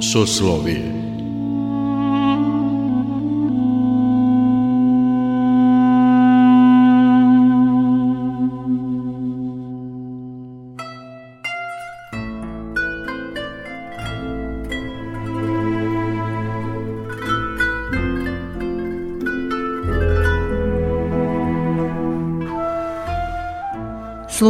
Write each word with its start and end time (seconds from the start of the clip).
Soslovije 0.00 1.03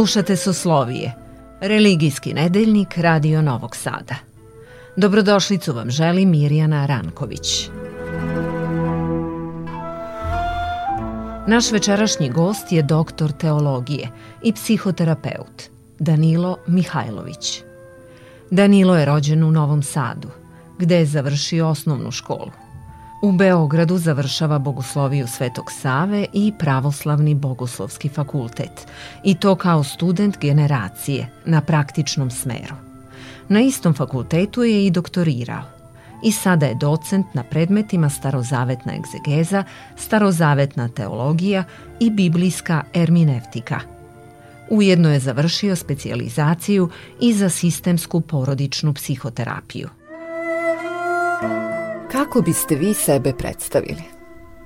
Slušate 0.05 0.35
Soslovije, 0.35 1.13
religijski 1.61 2.33
nedeljnik 2.33 2.97
Radio 2.97 3.41
Novog 3.41 3.75
Sada. 3.75 4.15
Dobrodošlicu 4.95 5.73
vam 5.73 5.89
želi 5.89 6.25
Mirjana 6.25 6.85
Ranković. 6.85 7.69
Naš 11.47 11.71
večerašnji 11.71 12.29
gost 12.29 12.71
je 12.71 12.81
doktor 12.81 13.31
teologije 13.31 14.09
i 14.43 14.53
psihoterapeut 14.53 15.63
Danilo 15.99 16.57
Mihajlović. 16.67 17.61
Danilo 18.51 18.97
je 18.97 19.05
rođen 19.05 19.43
u 19.43 19.51
Novom 19.51 19.83
Sadu, 19.83 20.29
gde 20.79 20.95
je 20.95 21.05
završio 21.05 21.67
osnovnu 21.67 22.11
školu. 22.11 22.64
U 23.21 23.31
Beogradu 23.31 23.97
završava 23.97 24.59
Bogosloviju 24.59 25.27
Svetog 25.27 25.71
Save 25.71 26.25
i 26.33 26.53
Pravoslavni 26.59 27.35
Bogoslovski 27.35 28.09
fakultet, 28.09 28.87
i 29.23 29.35
to 29.35 29.55
kao 29.55 29.83
student 29.83 30.37
generacije 30.39 31.27
na 31.45 31.61
praktičnom 31.61 32.31
smeru. 32.31 32.75
Na 33.49 33.61
istom 33.61 33.93
fakultetu 33.93 34.63
je 34.63 34.85
i 34.85 34.91
doktorirao 34.91 35.63
i 36.23 36.31
sada 36.31 36.65
je 36.65 36.75
docent 36.75 37.25
na 37.33 37.43
predmetima 37.43 38.09
starozavetna 38.09 38.93
egzegeza, 38.95 39.63
starozavetna 39.97 40.87
teologija 40.89 41.63
i 41.99 42.09
biblijska 42.09 42.83
erminevtika. 42.93 43.79
Ujedno 44.69 45.11
je 45.13 45.19
završio 45.19 45.75
specijalizaciju 45.75 46.89
i 47.21 47.33
za 47.33 47.49
sistemsku 47.49 48.21
porodičnu 48.21 48.93
psihoterapiju. 48.93 49.89
Kako 52.25 52.41
biste 52.41 52.75
vi 52.75 52.93
sebe 52.93 53.33
predstavili? 53.37 54.03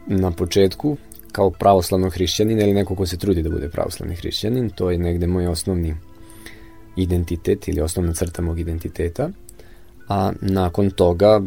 Na 0.08 0.32
početku, 0.32 0.98
kao 1.32 1.50
pravoslavno 1.50 2.10
hrišćanin 2.10 2.60
ili 2.60 2.74
neko 2.74 2.96
ko 2.96 3.06
se 3.06 3.18
trudi 3.18 3.42
da 3.42 3.50
bude 3.50 3.70
pravoslavni 3.70 4.16
hrišćanin, 4.16 4.70
to 4.70 4.92
je 4.92 4.98
negde 4.98 5.28
moj 5.28 5.48
osnovni 5.48 5.96
identitet 6.96 7.68
ili 7.68 7.82
osnovna 7.82 8.14
crta 8.14 8.42
mog 8.42 8.60
identiteta, 8.60 9.30
a 10.08 10.32
nakon 10.42 10.92
toga 10.92 11.42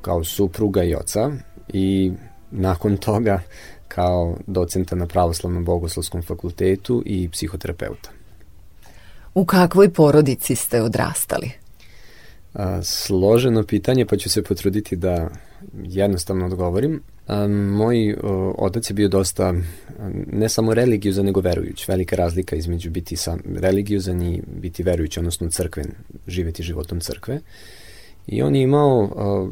kao 0.00 0.24
supruga 0.24 0.82
i 0.84 0.94
oca 0.94 1.30
i 1.72 2.12
nakon 2.50 2.96
toga 2.96 3.40
kao 3.88 4.36
docenta 4.46 4.96
na 4.96 5.06
pravoslavnom 5.06 5.64
bogoslovskom 5.64 6.22
fakultetu 6.22 7.02
i 7.06 7.28
psihoterapeuta. 7.28 8.10
U 9.34 9.44
kakvoj 9.44 9.92
porodici 9.92 10.54
ste 10.54 10.82
odrastali? 10.82 11.67
A, 12.54 12.82
složeno 12.82 13.62
pitanje, 13.62 14.06
pa 14.06 14.16
ću 14.16 14.30
se 14.30 14.42
potruditi 14.42 14.96
da 14.96 15.28
jednostavno 15.82 16.46
odgovorim. 16.46 17.02
A, 17.26 17.46
moj 17.48 18.16
o, 18.22 18.54
otac 18.58 18.90
je 18.90 18.94
bio 18.94 19.08
dosta 19.08 19.54
ne 20.32 20.48
samo 20.48 20.74
religiozan, 20.74 21.26
nego 21.26 21.40
verujuć. 21.40 21.88
Velika 21.88 22.16
razlika 22.16 22.56
između 22.56 22.90
biti 22.90 23.16
sam 23.16 23.40
religiozan 23.56 24.22
i 24.22 24.42
biti 24.46 24.82
verujuć, 24.82 25.18
odnosno 25.18 25.50
crkven, 25.50 25.86
živeti 26.26 26.62
životom 26.62 27.00
crkve. 27.00 27.40
I 28.26 28.42
on 28.42 28.54
je 28.54 28.62
imao 28.62 29.10
a, 29.16 29.48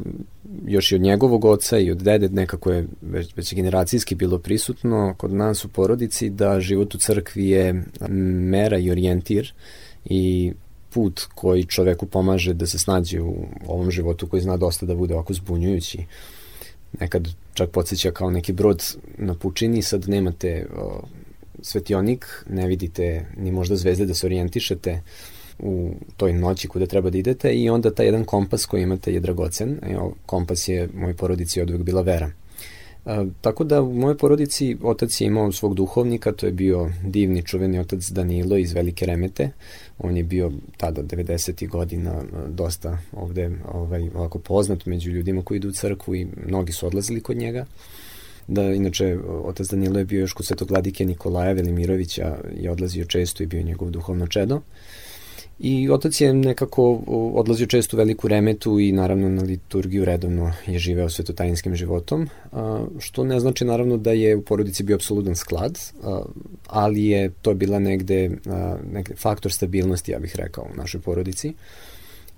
još 0.65 0.91
i 0.91 0.95
od 0.95 1.01
njegovog 1.01 1.45
oca 1.45 1.79
i 1.79 1.91
od 1.91 1.97
dede 1.97 2.29
nekako 2.29 2.71
je 2.71 2.87
već, 3.01 3.35
već 3.35 3.53
generacijski 3.53 4.15
bilo 4.15 4.39
prisutno 4.39 5.15
kod 5.17 5.33
nas 5.33 5.65
u 5.65 5.69
porodici 5.69 6.29
da 6.29 6.59
život 6.59 6.95
u 6.95 6.97
crkvi 6.97 7.49
je 7.49 7.83
mera 8.09 8.77
i 8.77 8.91
orijentir 8.91 9.53
i 10.05 10.53
put 10.89 11.21
koji 11.35 11.65
čoveku 11.65 12.05
pomaže 12.05 12.53
da 12.53 12.65
se 12.65 12.79
snađe 12.79 13.21
u 13.21 13.45
ovom 13.67 13.91
životu 13.91 14.27
koji 14.27 14.41
zna 14.41 14.57
dosta 14.57 14.85
da 14.85 14.95
bude 14.95 15.13
ovako 15.13 15.33
zbunjujući. 15.33 16.05
Nekad 16.99 17.27
čak 17.53 17.69
podsjeća 17.69 18.11
kao 18.11 18.31
neki 18.31 18.53
brod 18.53 18.95
na 19.17 19.35
pučini, 19.35 19.81
sad 19.81 20.09
nemate 20.09 20.65
o, 20.77 21.01
svetionik, 21.61 22.45
ne 22.49 22.67
vidite 22.67 23.25
ni 23.37 23.51
možda 23.51 23.75
zvezde 23.75 24.05
da 24.05 24.13
se 24.13 24.25
orijentišete 24.25 25.01
u 25.59 25.91
toj 26.17 26.33
noći 26.33 26.67
kuda 26.67 26.85
treba 26.85 27.09
da 27.09 27.17
idete 27.17 27.53
i 27.53 27.69
onda 27.69 27.93
taj 27.93 28.05
jedan 28.05 28.25
kompas 28.25 28.65
koji 28.65 28.83
imate 28.83 29.13
je 29.13 29.19
dragocen. 29.19 29.79
Evo, 29.81 30.13
kompas 30.25 30.67
je 30.67 30.89
moj 30.93 31.13
porodici 31.13 31.61
od 31.61 31.69
uvek 31.69 31.83
bila 31.83 32.01
vera. 32.01 32.31
A, 33.07 33.25
tako 33.41 33.63
da 33.63 33.81
u 33.81 33.93
mojoj 33.93 34.17
porodici 34.17 34.77
otac 34.83 35.21
je 35.21 35.27
imao 35.27 35.51
svog 35.51 35.73
duhovnika, 35.73 36.31
to 36.31 36.45
je 36.45 36.51
bio 36.51 36.89
divni 37.03 37.43
čuveni 37.43 37.79
otac 37.79 38.09
Danilo 38.09 38.57
iz 38.57 38.73
Velike 38.73 39.05
Remete. 39.05 39.49
On 39.99 40.17
je 40.17 40.23
bio 40.23 40.51
tada 40.77 41.03
90. 41.03 41.67
godina 41.69 42.23
dosta 42.47 42.97
ovde 43.11 43.51
ovaj, 43.73 44.09
ovako 44.15 44.39
poznat 44.39 44.85
među 44.85 45.11
ljudima 45.11 45.41
koji 45.41 45.55
idu 45.55 45.69
u 45.69 45.71
crkvu 45.71 46.15
i 46.15 46.27
mnogi 46.47 46.71
su 46.71 46.87
odlazili 46.87 47.21
kod 47.21 47.37
njega. 47.37 47.65
Da, 48.47 48.63
inače, 48.63 49.17
otac 49.43 49.67
Danilo 49.67 49.99
je 49.99 50.05
bio 50.05 50.19
još 50.19 50.33
kod 50.33 50.45
svetog 50.45 50.71
vladike 50.71 51.05
Nikolaja 51.05 51.53
Velimirovića 51.53 52.37
i 52.59 52.69
odlazio 52.69 53.05
često 53.05 53.43
i 53.43 53.47
bio 53.47 53.61
njegov 53.61 53.89
duhovno 53.89 54.27
čedo. 54.27 54.55
Uh, 54.55 54.61
I 55.59 55.89
otac 55.89 56.21
je 56.21 56.33
nekako 56.33 56.99
odlazio 57.33 57.67
često 57.67 57.97
u 57.97 57.99
veliku 57.99 58.27
remetu 58.27 58.79
i 58.79 58.91
naravno 58.91 59.29
na 59.29 59.41
liturgiju 59.41 60.05
redovno 60.05 60.51
je 60.67 60.79
živeo 60.79 61.09
svetotajinskim 61.09 61.75
životom, 61.75 62.29
što 62.99 63.23
ne 63.23 63.39
znači 63.39 63.65
naravno 63.65 63.97
da 63.97 64.11
je 64.11 64.35
u 64.35 64.41
porodici 64.41 64.83
bio 64.83 64.95
apsolutan 64.95 65.35
sklad, 65.35 65.79
ali 66.67 67.05
je 67.05 67.29
to 67.41 67.53
bila 67.53 67.79
negde, 67.79 68.29
negde 68.93 69.15
faktor 69.15 69.51
stabilnosti, 69.51 70.11
ja 70.11 70.19
bih 70.19 70.35
rekao, 70.35 70.67
u 70.73 70.77
našoj 70.77 71.01
porodici. 71.01 71.53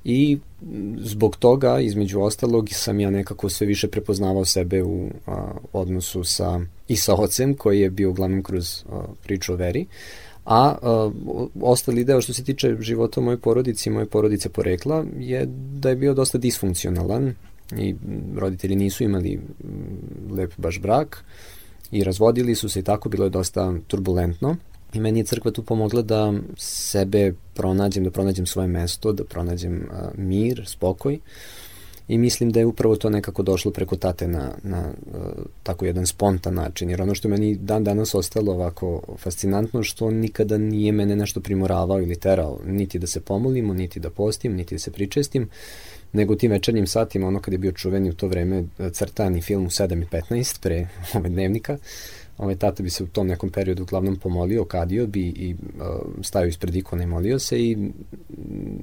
I 0.04 0.38
zbog 0.98 1.36
toga, 1.36 1.80
između 1.80 2.22
ostalog, 2.22 2.70
sam 2.72 3.00
ja 3.00 3.10
nekako 3.10 3.50
sve 3.50 3.68
više 3.68 3.88
prepoznavao 3.88 4.46
sebe 4.46 4.84
u 4.84 5.10
odnosu 5.74 6.24
sa, 6.24 6.62
i 6.88 6.96
sa 6.96 7.16
ocem, 7.16 7.54
koji 7.54 7.80
je 7.80 7.90
bio 7.90 8.10
uglavnom 8.10 8.44
kroz 8.44 8.84
priču 9.24 9.54
o 9.54 9.56
veri, 9.56 9.86
uh, 10.46 11.14
ostali 11.62 12.04
deo 12.04 12.22
što 12.22 12.34
se 12.34 12.44
tiče 12.44 12.76
života 12.80 13.22
u 13.22 13.24
mojoj 13.24 13.38
porodici 13.38 13.90
i 13.90 13.92
moje 13.92 14.06
porodice 14.06 14.50
porekla 14.50 15.06
je 15.18 15.46
da 15.74 15.90
je 15.90 15.96
bio 15.96 16.14
dosta 16.14 16.38
disfunkcionalan 16.38 17.34
i 17.78 17.96
roditelji 18.38 18.76
nisu 18.76 19.04
imali 19.04 19.40
lep 20.32 20.54
baš 20.58 20.80
brak 20.80 21.24
i 21.92 22.04
razvodili 22.04 22.56
su 22.56 22.70
se 22.70 22.80
i 22.80 22.84
tako, 22.84 23.10
bilo 23.10 23.24
je 23.24 23.30
dosta 23.30 23.74
turbulentno. 23.88 24.56
I 24.94 25.00
meni 25.00 25.20
je 25.20 25.24
crkva 25.24 25.52
tu 25.52 25.64
pomogla 25.64 26.02
da 26.02 26.34
sebe 26.58 27.34
pronađem, 27.54 28.04
da 28.04 28.12
pronađem 28.12 28.46
svoje 28.46 28.68
mesto, 28.68 29.14
da 29.14 29.24
pronađem 29.24 29.74
uh, 29.74 30.20
mir, 30.20 30.64
spokoj. 30.68 31.14
Uh, 31.14 31.22
i 32.10 32.18
mislim 32.18 32.52
da 32.52 32.60
je 32.60 32.66
upravo 32.66 32.96
to 32.96 33.10
nekako 33.10 33.44
došlo 33.44 33.72
preko 33.72 33.96
tate 33.96 34.28
na, 34.28 34.52
na 34.64 34.80
uh, 34.80 35.22
tako 35.64 35.86
jedan 35.86 36.08
spontan 36.08 36.54
način, 36.54 36.90
jer 36.90 37.02
ono 37.02 37.16
što 37.16 37.30
meni 37.30 37.56
dan 37.56 37.84
danas 37.84 38.16
ostalo 38.16 38.52
ovako 38.52 39.02
fascinantno, 39.18 39.84
što 39.84 40.12
nikada 40.12 40.58
nije 40.58 40.92
mene 40.92 41.16
nešto 41.16 41.42
primoravao 41.42 42.02
ili 42.02 42.16
terao, 42.16 42.60
niti 42.66 43.00
da 43.00 43.08
se 43.08 43.22
pomolimo, 43.22 43.74
niti 43.74 44.00
da 44.00 44.10
postim, 44.10 44.56
niti 44.56 44.76
da 44.76 44.80
se 44.80 44.92
pričestim, 44.92 45.50
nego 46.14 46.36
tim 46.36 46.52
večernjim 46.52 46.88
satima, 46.88 47.28
ono 47.28 47.40
kad 47.40 47.54
je 47.54 47.58
bio 47.58 47.72
čuveni 47.72 48.10
u 48.10 48.14
to 48.14 48.28
vreme 48.28 48.64
crtani 48.92 49.42
film 49.42 49.66
u 49.66 49.70
7 49.70 50.04
i 50.04 50.06
15 50.06 50.62
pre 50.62 50.88
ove 51.16 51.30
dnevnika, 51.30 51.74
uh, 51.74 51.80
ovaj 52.40 52.56
tata 52.56 52.84
bi 52.84 52.90
se 52.90 53.04
u 53.04 53.08
tom 53.08 53.28
nekom 53.28 53.50
periodu 53.50 53.84
uglavnom 53.84 54.16
pomolio, 54.16 54.66
kadio 54.66 55.08
bi 55.08 55.28
i 55.28 55.54
uh, 55.54 56.24
stavio 56.24 56.50
ispred 56.50 56.76
ikona 56.76 57.04
i 57.04 57.08
molio 57.08 57.40
se 57.40 57.60
i 57.60 57.92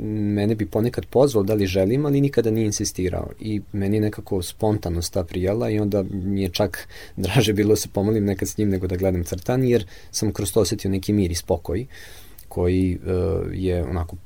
mene 0.01 0.55
bi 0.55 0.67
ponekad 0.67 1.07
pozvao 1.07 1.45
da 1.45 1.55
li 1.55 1.67
želim, 1.67 2.07
ali 2.07 2.21
nikada 2.21 2.51
nije 2.51 2.67
insistirao. 2.67 3.31
I 3.41 3.61
meni 3.73 4.01
nekako 4.01 4.43
spontano 4.43 5.03
sta 5.03 5.25
prijala 5.25 5.71
i 5.71 5.79
onda 5.79 6.05
mi 6.11 6.43
je 6.43 6.49
čak 6.49 6.89
draže 7.17 7.53
bilo 7.53 7.69
da 7.69 7.77
se 7.77 7.89
pomolim 7.89 8.25
nekad 8.25 8.49
s 8.49 8.59
njim 8.59 8.69
nego 8.69 8.87
da 8.87 8.97
gledam 8.97 9.25
crtan 9.25 9.65
jer 9.65 9.87
sam 10.11 10.33
kroz 10.33 10.53
to 10.53 10.61
osetio 10.61 10.91
neki 10.91 11.13
mir 11.13 11.31
i 11.31 11.35
spokoj 11.35 11.87
koji 12.49 12.99
uh, 12.99 13.47
je 13.53 13.85
onako 13.85 14.17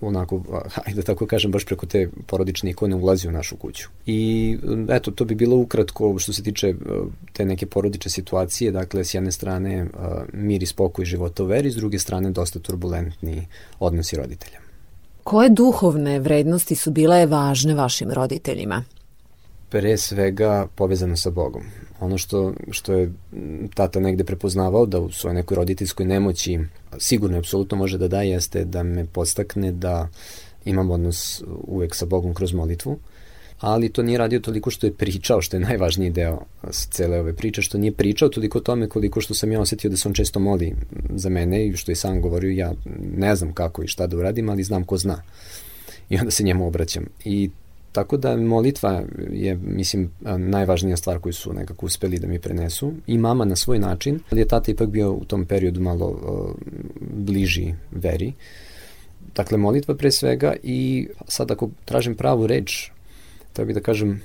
onako, 0.00 0.42
ajde 0.84 0.96
da 0.96 1.02
tako 1.02 1.26
kažem, 1.26 1.52
baš 1.52 1.64
preko 1.64 1.86
te 1.86 2.08
porodične 2.26 2.70
ikone 2.70 2.96
ulazi 2.96 3.28
u 3.28 3.32
našu 3.32 3.56
kuću. 3.56 3.88
I 4.06 4.58
eto, 4.88 5.10
to 5.10 5.24
bi 5.24 5.34
bilo 5.34 5.56
ukratko 5.56 6.18
što 6.18 6.32
se 6.32 6.42
tiče 6.42 6.74
te 7.32 7.44
neke 7.44 7.66
porodične 7.66 8.10
situacije, 8.10 8.72
dakle, 8.72 9.04
s 9.04 9.14
jedne 9.14 9.32
strane 9.32 9.86
mir 10.32 10.62
i 10.62 10.66
spokoj 10.66 11.04
života 11.04 11.42
u 11.42 11.46
veri, 11.46 11.70
s 11.70 11.76
druge 11.76 11.98
strane 11.98 12.30
dosta 12.30 12.58
turbulentni 12.58 13.46
odnosi 13.78 14.16
roditelja. 14.16 14.58
Koje 15.24 15.50
duhovne 15.50 16.20
vrednosti 16.20 16.74
su 16.74 16.90
bile 16.90 17.26
važne 17.26 17.74
vašim 17.74 18.10
roditeljima? 18.10 18.84
Pre 19.68 19.96
svega 19.96 20.68
povezano 20.74 21.16
sa 21.16 21.30
Bogom. 21.30 21.62
Ono 22.00 22.18
što, 22.18 22.54
što 22.70 22.92
je 22.92 23.12
tata 23.74 24.00
negde 24.00 24.24
prepoznavao 24.24 24.86
da 24.86 25.00
u 25.00 25.10
svojoj 25.10 25.34
nekoj 25.34 25.54
roditeljskoj 25.54 26.06
nemoći 26.06 26.58
sigurno 26.98 27.38
apsolutno 27.38 27.76
može 27.76 27.98
da 27.98 28.08
da 28.08 28.22
jeste 28.22 28.64
da 28.64 28.82
me 28.82 29.06
podstakne 29.06 29.72
da 29.72 30.08
imam 30.64 30.90
odnos 30.90 31.42
uvek 31.66 31.94
sa 31.94 32.06
Bogom 32.06 32.34
kroz 32.34 32.52
molitvu, 32.52 32.98
ali 33.60 33.88
to 33.88 34.02
nije 34.02 34.18
radio 34.18 34.40
toliko 34.40 34.70
što 34.70 34.86
je 34.86 34.92
pričao, 34.92 35.40
što 35.40 35.56
je 35.56 35.60
najvažniji 35.60 36.10
deo 36.10 36.40
cele 36.72 37.20
ove 37.20 37.32
priče, 37.32 37.62
što 37.62 37.78
nije 37.78 37.92
pričao 37.92 38.28
toliko 38.28 38.58
o 38.58 38.60
tome 38.60 38.88
koliko 38.88 39.20
što 39.20 39.34
sam 39.34 39.52
ja 39.52 39.60
osetio 39.60 39.90
da 39.90 39.96
se 39.96 40.08
on 40.08 40.14
često 40.14 40.40
moli 40.40 40.74
za 41.14 41.28
mene 41.28 41.66
i 41.66 41.76
što 41.76 41.92
je 41.92 41.96
sam 41.96 42.20
govorio, 42.20 42.50
ja 42.50 42.72
ne 43.16 43.36
znam 43.36 43.52
kako 43.52 43.82
i 43.82 43.88
šta 43.88 44.06
da 44.06 44.16
uradim, 44.16 44.48
ali 44.48 44.64
znam 44.64 44.84
ko 44.84 44.96
zna. 44.96 45.22
I 46.08 46.18
onda 46.18 46.30
se 46.30 46.44
njemu 46.44 46.66
obraćam. 46.66 47.04
I 47.24 47.50
Tako 47.96 48.16
da 48.16 48.36
molitva 48.36 49.02
je, 49.30 49.54
mislim, 49.54 50.10
najvažnija 50.38 50.96
stvar 50.96 51.18
koju 51.18 51.32
su 51.32 51.52
nekako 51.52 51.86
uspeli 51.86 52.18
da 52.18 52.26
mi 52.26 52.38
prenesu. 52.38 52.92
I 53.06 53.18
mama 53.18 53.44
na 53.44 53.56
svoj 53.56 53.78
način, 53.78 54.20
ali 54.30 54.40
je 54.40 54.48
tata 54.48 54.70
ipak 54.70 54.88
bio 54.88 55.12
u 55.12 55.24
tom 55.24 55.46
periodu 55.46 55.80
malo 55.80 56.06
uh, 56.06 56.50
bliži 57.00 57.74
veri. 57.90 58.32
Dakle, 59.34 59.58
molitva 59.58 59.94
pre 59.94 60.10
svega 60.10 60.54
i 60.62 61.08
sad 61.28 61.50
ako 61.50 61.70
tražim 61.84 62.14
pravu 62.14 62.46
reč, 62.46 62.90
treba 63.52 63.66
bi 63.66 63.74
da 63.74 63.80
kažem 63.80 64.20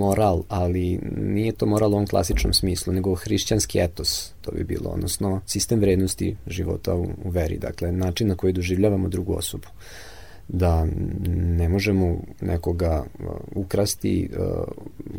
moral, 0.00 0.42
ali 0.48 0.98
nije 1.16 1.52
to 1.52 1.66
moral 1.66 1.90
u 1.90 1.94
ovom 1.94 2.06
klasičnom 2.06 2.52
smislu, 2.52 2.92
nego 2.92 3.14
hrišćanski 3.14 3.78
etos, 3.78 4.32
to 4.40 4.52
bi 4.52 4.64
bilo, 4.64 4.90
odnosno 4.90 5.40
sistem 5.46 5.80
vrednosti 5.80 6.36
života 6.46 6.94
u, 6.94 7.08
u 7.24 7.30
veri, 7.30 7.58
dakle 7.58 7.92
način 7.92 8.28
na 8.28 8.36
koji 8.36 8.52
doživljavamo 8.52 9.08
drugu 9.08 9.34
osobu 9.34 9.68
da 10.48 10.86
ne 11.36 11.68
možemo 11.68 12.18
nekoga 12.40 13.04
uh, 13.18 13.26
ukrasti, 13.54 14.28
uh, 14.38 14.64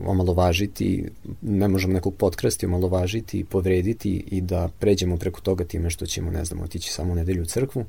omalovažiti, 0.06 1.06
ne 1.42 1.68
možemo 1.68 1.94
nekog 1.94 2.16
potkrasti, 2.16 2.66
omalovažiti, 2.66 3.44
povrediti 3.44 4.24
i 4.32 4.42
da 4.42 4.70
pređemo 4.80 5.18
preko 5.18 5.42
toga 5.42 5.64
time 5.64 5.90
što 5.90 6.06
ćemo, 6.06 6.32
ne 6.32 6.46
znam, 6.46 6.62
otići 6.62 6.92
samo 6.92 7.12
u 7.12 7.16
nedelju 7.16 7.42
u 7.42 7.46
crkvu, 7.46 7.86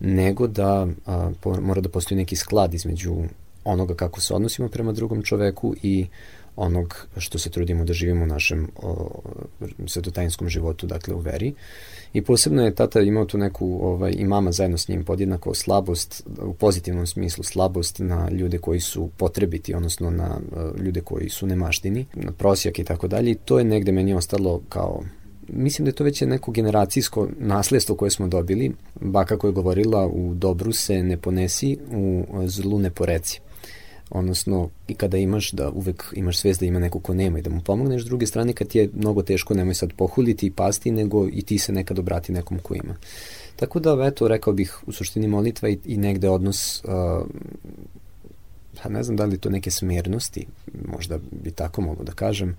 nego 0.00 0.46
da 0.46 0.86
a, 1.06 1.30
mora 1.60 1.80
da 1.80 1.88
postoji 1.88 2.18
neki 2.18 2.36
sklad 2.36 2.74
između 2.74 3.14
onoga 3.64 3.94
kako 3.94 4.20
se 4.20 4.34
odnosimo 4.34 4.68
prema 4.68 4.92
drugom 4.92 5.22
čoveku 5.22 5.74
i 5.82 6.06
onog 6.56 7.06
što 7.16 7.38
se 7.38 7.50
trudimo 7.50 7.84
da 7.84 7.92
živimo 7.92 8.24
u 8.24 8.26
našem 8.26 8.68
o, 8.76 9.20
svetotajinskom 9.86 10.48
životu, 10.48 10.86
dakle 10.86 11.14
u 11.14 11.18
veri. 11.18 11.54
I 12.12 12.22
posebno 12.22 12.64
je 12.64 12.74
tata 12.74 13.00
imao 13.00 13.24
tu 13.24 13.38
neku, 13.38 13.78
ovaj, 13.82 14.14
i 14.16 14.24
mama 14.24 14.52
zajedno 14.52 14.78
s 14.78 14.88
njim 14.88 15.04
podjednako 15.04 15.54
slabost, 15.54 16.22
u 16.42 16.54
pozitivnom 16.54 17.06
smislu 17.06 17.44
slabost 17.44 17.98
na 17.98 18.30
ljude 18.30 18.58
koji 18.58 18.80
su 18.80 19.10
potrebiti, 19.16 19.74
odnosno 19.74 20.10
na 20.10 20.36
uh, 20.36 20.80
ljude 20.80 21.00
koji 21.00 21.28
su 21.28 21.46
nemaštini, 21.46 22.06
na 22.14 22.32
prosjak 22.32 22.78
i 22.78 22.84
tako 22.84 23.08
dalje. 23.08 23.30
I 23.30 23.34
to 23.34 23.58
je 23.58 23.64
negde 23.64 23.92
meni 23.92 24.14
ostalo 24.14 24.62
kao 24.68 25.02
mislim 25.48 25.84
da 25.84 25.88
je 25.88 25.94
to 25.94 26.04
već 26.04 26.20
neko 26.20 26.50
generacijsko 26.50 27.28
nasledstvo 27.38 27.96
koje 27.96 28.10
smo 28.10 28.28
dobili. 28.28 28.72
Baka 29.00 29.38
koja 29.38 29.48
je 29.48 29.52
govorila 29.52 30.06
u 30.06 30.34
dobru 30.34 30.72
se 30.72 31.02
ne 31.02 31.16
ponesi, 31.16 31.78
u 31.90 32.24
zlu 32.46 32.78
ne 32.78 32.90
poreci 32.90 33.40
odnosno 34.14 34.68
i 34.88 34.94
kada 34.94 35.16
imaš 35.16 35.52
da 35.52 35.70
uvek 35.70 36.04
imaš 36.16 36.38
svest 36.38 36.60
da 36.60 36.66
ima 36.66 36.78
neko 36.78 37.00
ko 37.00 37.14
nema 37.14 37.38
i 37.38 37.42
da 37.42 37.50
mu 37.50 37.60
pomogneš, 37.60 38.02
s 38.02 38.06
druge 38.06 38.26
strane 38.26 38.52
kad 38.52 38.68
ti 38.68 38.78
je 38.78 38.90
mnogo 38.94 39.22
teško 39.22 39.54
nemoj 39.54 39.74
sad 39.74 39.92
pohuliti 39.92 40.46
i 40.46 40.50
pasti, 40.50 40.90
nego 40.90 41.28
i 41.32 41.42
ti 41.42 41.58
se 41.58 41.72
nekad 41.72 41.98
obrati 41.98 42.32
nekom 42.32 42.58
ko 42.58 42.74
ima. 42.74 42.96
Tako 43.56 43.80
da, 43.80 44.06
eto, 44.06 44.28
rekao 44.28 44.52
bih 44.52 44.78
u 44.86 44.92
suštini 44.92 45.28
molitva 45.28 45.68
i, 45.68 45.78
i 45.84 45.96
negde 45.96 46.28
odnos 46.28 46.84
uh, 46.84 47.26
pa 48.82 48.88
ne 48.88 49.02
znam 49.02 49.16
da 49.16 49.24
li 49.24 49.38
to 49.38 49.50
neke 49.50 49.70
smernosti, 49.70 50.46
možda 50.84 51.18
bi 51.30 51.50
tako 51.50 51.82
mogu 51.82 52.04
da 52.04 52.12
kažem, 52.12 52.56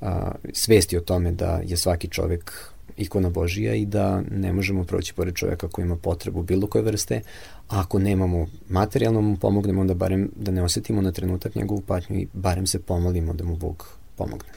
a, 0.00 0.32
svesti 0.52 0.96
o 0.96 1.00
tome 1.00 1.32
da 1.32 1.60
je 1.64 1.76
svaki 1.76 2.08
čovek 2.08 2.70
ikona 2.96 3.30
Božija 3.30 3.74
i 3.74 3.86
da 3.86 4.22
ne 4.30 4.52
možemo 4.52 4.84
proći 4.84 5.14
pored 5.14 5.34
čoveka 5.34 5.68
koji 5.68 5.84
ima 5.84 5.96
potrebu 5.96 6.42
bilo 6.42 6.66
koje 6.66 6.82
vrste, 6.82 7.20
a 7.68 7.80
ako 7.80 7.98
nemamo 7.98 8.46
materijalno 8.68 9.20
mu 9.20 9.36
pomognemo, 9.36 9.80
onda 9.80 9.94
barem 9.94 10.30
da 10.36 10.50
ne 10.50 10.62
osetimo 10.62 11.02
na 11.02 11.12
trenutak 11.12 11.54
njegovu 11.54 11.80
patnju 11.80 12.16
i 12.16 12.26
barem 12.32 12.66
se 12.66 12.82
pomolimo 12.82 13.32
da 13.32 13.44
mu 13.44 13.56
Bog 13.56 13.88
pomogne. 14.16 14.48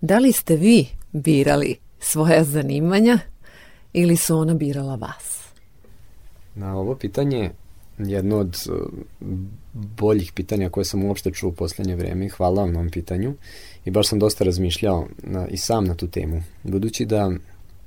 Da 0.00 0.18
li 0.18 0.32
ste 0.32 0.56
vi 0.56 0.86
birali 1.12 1.76
svoja 2.00 2.44
zanimanja 2.44 3.18
ili 3.92 4.16
su 4.16 4.38
ona 4.38 4.54
birala 4.54 4.94
vas? 4.94 5.38
Na 6.54 6.76
ovo 6.76 6.94
pitanje 6.94 7.50
jedno 7.98 8.36
od 8.36 8.56
uh, 8.68 8.76
boljih 9.72 10.32
pitanja 10.32 10.68
koje 10.68 10.84
sam 10.84 11.04
uopšte 11.04 11.30
čuo 11.30 11.50
u 11.50 11.52
poslednje 11.52 11.96
vreme. 11.96 12.28
Hvala 12.28 12.62
vam 12.62 12.72
na 12.72 12.78
ovom 12.78 12.90
pitanju 12.90 13.34
i 13.84 13.90
baš 13.90 14.08
sam 14.08 14.18
dosta 14.18 14.44
razmišljao 14.44 15.06
na, 15.22 15.48
i 15.48 15.56
sam 15.56 15.84
na 15.84 15.94
tu 15.94 16.08
temu. 16.08 16.42
Budući 16.62 17.06
da 17.06 17.32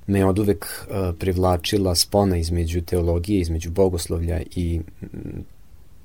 me 0.08 0.26
od 0.26 0.40
uvek 0.40 0.66
uh, 0.66 1.16
privlačila 1.20 1.96
spona 1.96 2.38
između 2.38 2.82
teologije, 2.82 3.40
između 3.40 3.72
bogoslovlja 3.72 4.42
i 4.56 4.82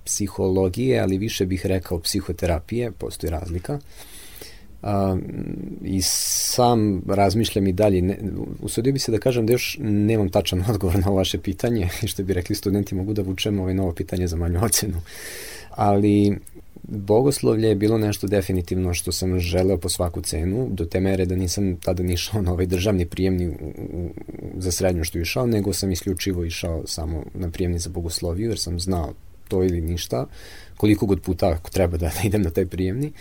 psihologije, 0.04 1.00
ali 1.00 1.18
više 1.18 1.46
bih 1.46 1.66
rekao 1.66 2.00
psihoterapije, 2.00 2.92
postoji 2.92 3.30
razlika. 3.30 3.78
A, 4.82 5.16
I 5.84 6.00
sam 6.02 7.02
razmišljam 7.08 7.66
i 7.66 7.72
dalje, 7.72 8.02
ne, 8.02 8.18
usudio 8.62 8.92
bi 8.92 8.98
se 8.98 9.12
da 9.12 9.18
kažem 9.18 9.46
da 9.46 9.52
još 9.52 9.78
nemam 9.80 10.28
tačan 10.28 10.64
odgovor 10.70 10.98
na 10.98 11.10
vaše 11.10 11.38
pitanje, 11.38 11.88
što 12.06 12.22
bi 12.22 12.34
rekli 12.34 12.56
studenti 12.56 12.94
mogu 12.94 13.12
da 13.12 13.22
vučemo 13.22 13.62
ovaj 13.62 13.74
novo 13.74 13.92
pitanje 13.92 14.26
za 14.26 14.36
manju 14.36 14.64
ocenu. 14.64 15.00
Ali 15.70 16.38
bogoslovlje 16.88 17.68
je 17.68 17.74
bilo 17.74 17.98
nešto 17.98 18.26
definitivno 18.26 18.94
što 18.94 19.12
sam 19.12 19.38
želeo 19.38 19.78
po 19.78 19.88
svaku 19.88 20.20
cenu, 20.20 20.68
do 20.70 20.84
te 20.84 21.00
mere 21.00 21.26
da 21.26 21.36
nisam 21.36 21.76
tada 21.76 22.02
nišao 22.02 22.42
na 22.42 22.52
ovaj 22.52 22.66
državni 22.66 23.06
prijemni 23.06 23.56
za 24.56 24.72
srednju 24.72 25.04
što 25.04 25.18
išao, 25.18 25.46
nego 25.46 25.72
sam 25.72 25.92
isključivo 25.92 26.44
išao 26.44 26.86
samo 26.86 27.24
na 27.34 27.50
prijemni 27.50 27.78
za 27.78 27.90
bogosloviju, 27.90 28.48
jer 28.48 28.58
sam 28.58 28.80
znao 28.80 29.12
to 29.48 29.64
ili 29.64 29.80
ništa, 29.80 30.26
koliko 30.76 31.06
god 31.06 31.20
puta 31.20 31.48
ako 31.48 31.70
treba 31.70 31.96
da, 31.96 32.06
da 32.22 32.28
idem 32.28 32.42
na 32.42 32.50
taj 32.50 32.66
prijemni. 32.66 33.12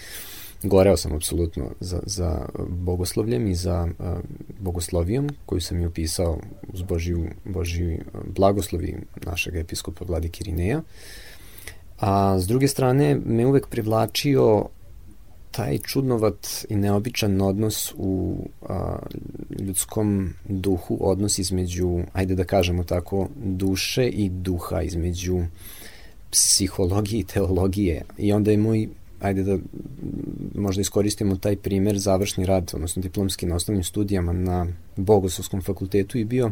Goreo 0.64 0.98
sam 0.98 1.14
apsolutno 1.14 1.72
za, 1.80 2.00
za 2.06 2.46
bogoslovljem 2.70 3.48
i 3.48 3.56
za 3.56 3.88
uh, 4.00 4.06
bogoslovijom 4.60 5.30
koju 5.46 5.62
sam 5.62 5.82
i 5.82 5.88
upisao 5.88 6.40
uz 6.74 6.82
Božiju, 6.82 7.28
Božiju 7.46 8.00
blagoslovi 8.26 8.98
našeg 9.26 9.56
episkopa 9.56 10.06
Vladi 10.06 10.30
Kirineja. 10.30 10.78
Uh, 10.78 10.84
A 12.00 12.40
s 12.40 12.48
druge 12.48 12.68
strane, 12.68 13.20
me 13.26 13.46
uvek 13.46 13.68
privlačio 13.68 14.66
taj 15.52 15.78
čudnovat 15.78 16.66
i 16.70 16.76
neobičan 16.76 17.42
odnos 17.42 17.94
u 17.98 18.38
a, 18.62 18.98
ljudskom 19.60 20.34
duhu, 20.46 20.98
odnos 21.02 21.40
između, 21.40 22.00
ajde 22.14 22.36
da 22.36 22.44
kažemo 22.44 22.84
tako, 22.84 23.30
duše 23.36 24.08
i 24.08 24.30
duha, 24.30 24.82
između 24.82 25.46
psihologije 26.32 27.20
i 27.20 27.24
teologije. 27.24 28.02
I 28.18 28.32
onda 28.32 28.52
je 28.52 28.58
moj, 28.58 28.88
ajde 29.22 29.44
da 29.44 29.58
možda 30.56 30.82
iskoristimo 30.82 31.36
taj 31.36 31.56
primer, 31.56 31.98
završni 31.98 32.46
rad, 32.46 32.72
odnosno 32.74 33.02
diplomski 33.02 33.46
na 33.46 33.56
osnovnim 33.56 33.84
studijama 33.84 34.34
na 34.34 34.68
Bogoslovskom 34.96 35.62
fakultetu 35.62 36.18
i 36.18 36.26
bio 36.26 36.52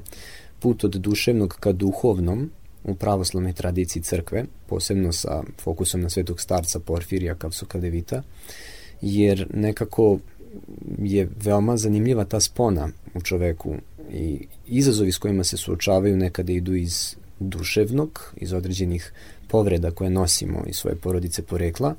put 0.60 0.84
od 0.84 0.92
duševnog 0.92 1.58
ka 1.60 1.72
duhovnom, 1.72 2.50
u 2.84 2.96
pravoslavnoj 2.96 3.54
tradiciji 3.54 4.04
crkve, 4.04 4.46
posebno 4.68 5.12
sa 5.12 5.44
fokusom 5.62 6.02
na 6.02 6.10
svetog 6.10 6.42
starca 6.42 6.80
Porfirija 6.80 7.36
Kavsukadevita, 7.36 8.24
jer 9.02 9.48
nekako 9.54 10.20
je 10.98 11.30
veoma 11.44 11.78
zanimljiva 11.78 12.26
ta 12.26 12.40
spona 12.40 12.90
u 13.14 13.22
čoveku 13.22 13.76
i 14.12 14.48
izazovi 14.68 15.12
s 15.12 15.18
kojima 15.18 15.44
se 15.44 15.58
suočavaju 15.58 16.18
nekada 16.18 16.52
idu 16.52 16.76
iz 16.76 17.16
duševnog, 17.40 18.34
iz 18.38 18.54
određenih 18.54 19.14
povreda 19.48 19.92
koje 19.92 20.10
nosimo 20.10 20.64
iz 20.68 20.76
svoje 20.76 20.96
porodice 20.96 21.42
porekla, 21.42 21.96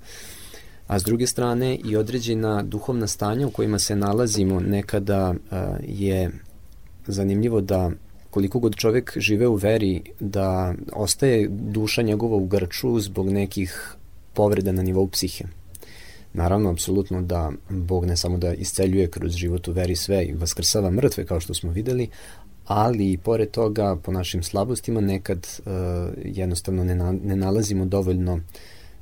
a 0.87 0.99
s 0.99 1.03
druge 1.03 1.27
strane 1.27 1.79
i 1.85 1.97
određena 1.97 2.63
duhovna 2.63 3.07
stanja 3.07 3.47
u 3.47 3.51
kojima 3.51 3.79
se 3.79 3.97
nalazimo 3.97 4.61
nekada 4.61 5.35
je 5.83 6.31
zanimljivo 7.07 7.61
da 7.61 7.91
koliko 8.35 8.59
god 8.59 8.75
čovek 8.77 9.13
žive 9.17 9.49
u 9.49 9.55
veri 9.55 10.03
da 10.21 10.75
ostaje 10.93 11.49
duša 11.49 12.03
njegova 12.03 12.37
u 12.37 12.47
grču 12.47 13.01
zbog 13.01 13.31
nekih 13.31 13.95
povreda 14.33 14.73
na 14.73 14.83
nivou 14.83 15.07
psihe. 15.09 15.45
Naravno, 16.33 16.71
apsolutno 16.71 17.23
da 17.23 17.53
Bog 17.69 18.07
ne 18.07 18.17
samo 18.17 18.39
da 18.39 18.55
isceljuje 18.55 19.07
kroz 19.11 19.33
život 19.33 19.69
u 19.69 19.73
veri 19.73 19.97
sve 19.97 20.25
i 20.25 20.33
vaskrsava 20.33 20.91
mrtve 20.91 21.27
kao 21.27 21.41
što 21.41 21.55
smo 21.55 21.71
videli, 21.71 22.09
ali 22.67 23.13
i 23.13 23.19
pored 23.19 23.51
toga 23.51 23.97
po 23.97 24.13
našim 24.13 24.43
slabostima 24.43 25.01
nekad 25.01 25.47
uh, 25.59 25.73
jednostavno 26.25 26.85
ne, 26.85 26.95
na, 26.95 27.13
ne 27.13 27.37
nalazimo 27.37 27.85
dovoljno 27.85 28.41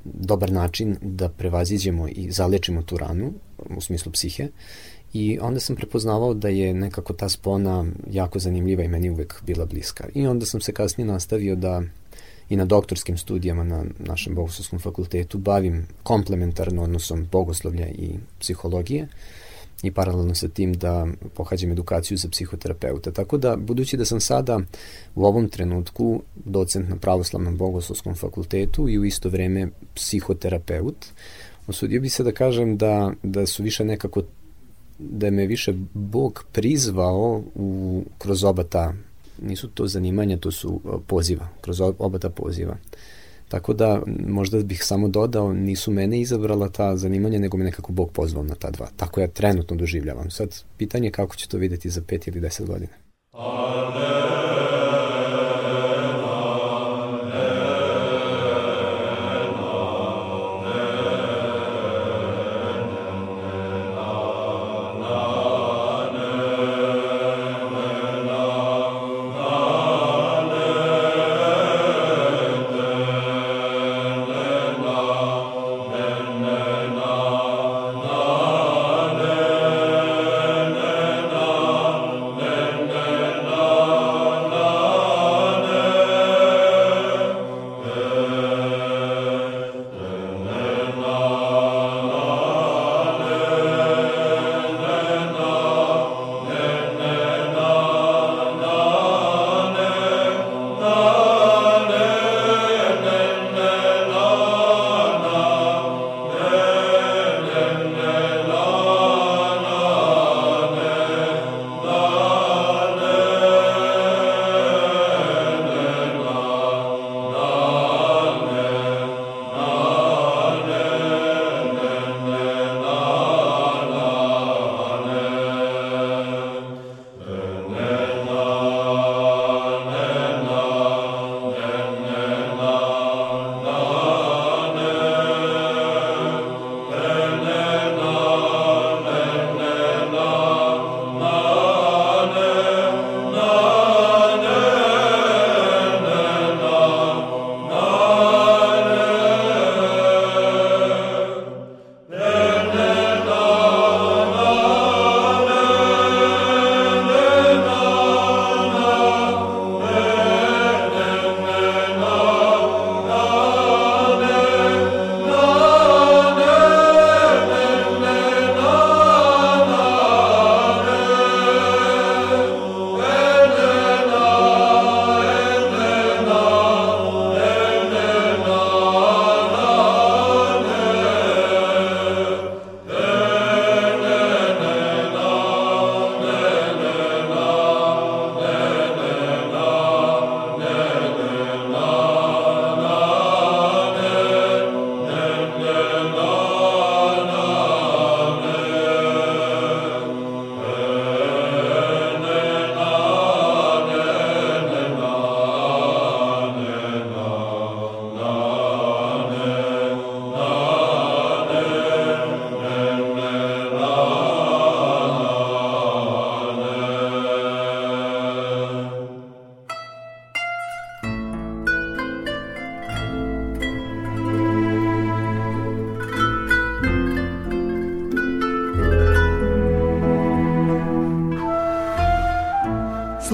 dobar 0.03 0.51
način 0.51 0.97
da 1.01 1.29
prevaziđemo 1.29 2.07
i 2.07 2.31
zalečimo 2.31 2.81
tu 2.81 2.97
ranu 2.97 3.33
u 3.77 3.81
smislu 3.81 4.11
psihe 4.11 4.47
I 5.13 5.39
onda 5.41 5.59
sam 5.59 5.75
prepoznavao 5.75 6.33
da 6.33 6.47
je 6.47 6.73
nekako 6.73 7.13
ta 7.13 7.29
spona 7.29 7.85
jako 8.11 8.39
zanimljiva 8.39 8.83
i 8.83 8.87
meni 8.87 9.09
uvek 9.09 9.41
bila 9.45 9.65
bliska. 9.65 10.07
I 10.15 10.27
onda 10.27 10.45
sam 10.45 10.61
se 10.61 10.73
kasnije 10.73 11.07
nastavio 11.07 11.55
da 11.55 11.81
i 12.49 12.55
na 12.55 12.65
doktorskim 12.65 13.17
studijama 13.17 13.63
na 13.63 13.85
našem 13.99 14.35
bogoslovskom 14.35 14.79
fakultetu 14.79 15.37
bavim 15.37 15.87
komplementarno 16.03 16.83
odnosom 16.83 17.27
bogoslovlja 17.31 17.87
i 17.87 18.09
psihologije 18.39 19.07
i 19.83 19.91
paralelno 19.91 20.35
sa 20.35 20.47
tim 20.47 20.73
da 20.73 21.07
pohađam 21.33 21.71
edukaciju 21.71 22.17
za 22.17 22.29
psihoterapeuta. 22.29 23.11
Tako 23.11 23.37
da, 23.37 23.55
budući 23.55 23.97
da 23.97 24.05
sam 24.05 24.19
sada 24.19 24.59
u 25.15 25.25
ovom 25.25 25.49
trenutku 25.49 26.21
docent 26.45 26.89
na 26.89 26.95
pravoslavnom 26.95 27.57
bogoslovskom 27.57 28.15
fakultetu 28.15 28.89
i 28.89 28.99
u 28.99 29.05
isto 29.05 29.29
vreme 29.29 29.67
psihoterapeut, 29.95 31.05
osudio 31.67 32.01
bi 32.01 32.09
se 32.09 32.23
da 32.23 32.31
kažem 32.31 32.77
da, 32.77 33.11
da 33.23 33.45
su 33.45 33.63
više 33.63 33.85
nekako 33.85 34.21
da 34.99 35.31
me 35.31 35.45
više 35.45 35.73
Bog 35.93 36.45
prizvao 36.51 37.43
u, 37.55 38.03
kroz 38.17 38.43
oba 38.43 38.63
ta, 38.63 38.93
nisu 39.41 39.67
to 39.67 39.87
zanimanja, 39.87 40.37
to 40.37 40.51
su 40.51 40.81
poziva, 41.07 41.47
kroz 41.61 41.81
oba 41.81 42.19
ta 42.19 42.29
poziva. 42.29 42.77
Tako 43.49 43.73
da 43.73 44.01
možda 44.27 44.63
bih 44.63 44.83
samo 44.83 45.07
dodao, 45.07 45.53
nisu 45.53 45.91
mene 45.91 46.21
izabrala 46.21 46.69
ta 46.69 46.95
zanimanja, 46.97 47.39
nego 47.39 47.57
me 47.57 47.63
nekako 47.63 47.91
Bog 47.91 48.11
pozvao 48.11 48.43
na 48.43 48.55
ta 48.55 48.71
dva. 48.71 48.87
Tako 48.97 49.21
ja 49.21 49.27
trenutno 49.27 49.75
doživljavam. 49.75 50.31
Sad, 50.31 50.63
pitanje 50.77 51.07
je 51.07 51.11
kako 51.11 51.35
će 51.35 51.47
to 51.47 51.57
videti 51.57 51.89
za 51.89 52.01
pet 52.07 52.27
ili 52.27 52.39
deset 52.39 52.67
godina. 52.67 52.93
Amen. 53.31 54.82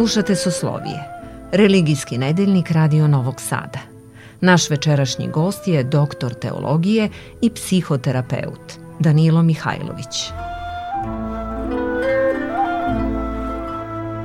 Slušate 0.09 0.35
Soslovije, 0.35 1.03
religijski 1.51 2.17
nedeljnik 2.17 2.71
Radio 2.71 3.07
Novog 3.07 3.41
Sada. 3.41 3.79
Naš 4.41 4.69
večerašnji 4.69 5.27
gost 5.27 5.67
je 5.67 5.83
doktor 5.83 6.33
teologije 6.33 7.09
i 7.41 7.49
psihoterapeut 7.49 8.73
Danilo 8.99 9.43
Mihajlović. 9.43 10.31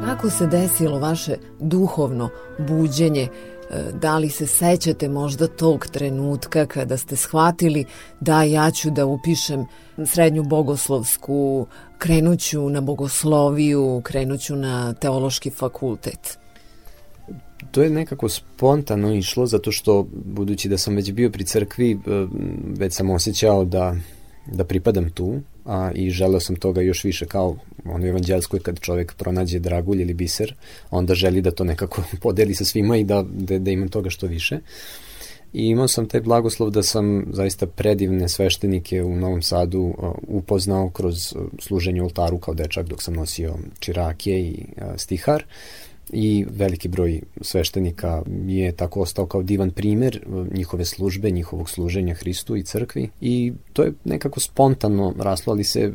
Kako 0.06 0.30
se 0.30 0.46
desilo 0.46 0.98
vaše 0.98 1.36
duhovno 1.60 2.28
buđenje? 2.58 3.28
E, 3.74 3.92
da 3.92 4.18
li 4.18 4.30
se 4.30 4.46
sećate 4.46 5.08
možda 5.08 5.46
tog 5.46 5.86
trenutka 5.86 6.66
kada 6.66 6.96
ste 6.96 7.16
shvatili 7.16 7.84
da 8.20 8.42
ja 8.42 8.70
ću 8.70 8.90
da 8.90 9.06
upišem 9.06 9.66
srednju 10.06 10.42
bogoslovsku 10.42 11.66
krenuću 11.98 12.68
na 12.68 12.80
bogosloviju, 12.80 14.00
krenuću 14.04 14.56
na 14.56 14.92
teološki 14.92 15.50
fakultet? 15.50 16.38
To 17.70 17.82
je 17.82 17.90
nekako 17.90 18.28
spontano 18.28 19.14
išlo 19.14 19.46
zato 19.46 19.72
što 19.72 20.06
budući 20.24 20.68
da 20.68 20.78
sam 20.78 20.96
već 20.96 21.12
bio 21.12 21.30
pri 21.30 21.44
crkvi 21.44 21.92
e, 21.92 21.96
već 22.78 22.94
sam 22.94 23.10
osjećao 23.10 23.64
da, 23.64 23.96
da 24.46 24.64
pripadam 24.64 25.10
tu 25.10 25.40
a, 25.64 25.90
i 25.94 26.10
želeo 26.10 26.40
sam 26.40 26.56
toga 26.56 26.80
još 26.80 27.04
više 27.04 27.26
kao 27.26 27.56
ono 27.84 28.06
evanđelskoj 28.06 28.60
kad 28.60 28.80
čovek 28.80 29.14
pronađe 29.14 29.58
dragulj 29.58 30.02
ili 30.02 30.14
biser 30.14 30.54
onda 30.90 31.14
želi 31.14 31.42
da 31.42 31.50
to 31.50 31.64
nekako 31.64 32.02
podeli 32.22 32.54
sa 32.54 32.64
svima 32.64 32.96
i 32.96 33.04
da, 33.04 33.24
da, 33.32 33.58
da 33.58 33.70
imam 33.70 33.88
toga 33.88 34.10
što 34.10 34.26
više. 34.26 34.58
I 35.52 35.66
imao 35.66 35.88
sam 35.88 36.08
taj 36.08 36.20
blagoslov 36.20 36.70
da 36.70 36.82
sam 36.82 37.26
zaista 37.32 37.66
predivne 37.66 38.28
sveštenike 38.28 39.02
u 39.02 39.16
Novom 39.16 39.42
Sadu 39.42 39.80
uh, 39.80 40.14
upoznao 40.28 40.90
kroz 40.90 41.32
uh, 41.32 41.42
služenje 41.58 42.02
oltaru 42.02 42.38
kao 42.38 42.54
dečak 42.54 42.86
dok 42.86 43.02
sam 43.02 43.14
nosio 43.14 43.54
čirake 43.78 44.30
i 44.30 44.64
uh, 44.76 44.82
stihar 44.96 45.44
i 46.12 46.46
veliki 46.50 46.88
broj 46.88 47.20
sveštenika 47.40 48.22
je 48.46 48.72
tako 48.72 49.00
ostao 49.00 49.26
kao 49.26 49.42
divan 49.42 49.70
primer 49.70 50.26
njihove 50.52 50.84
službe, 50.84 51.30
njihovog 51.30 51.70
služenja 51.70 52.14
Hristu 52.14 52.56
i 52.56 52.62
crkvi 52.62 53.08
i 53.20 53.52
to 53.72 53.82
je 53.82 53.92
nekako 54.04 54.40
spontano 54.40 55.14
raslo, 55.18 55.52
ali 55.52 55.64
se 55.64 55.92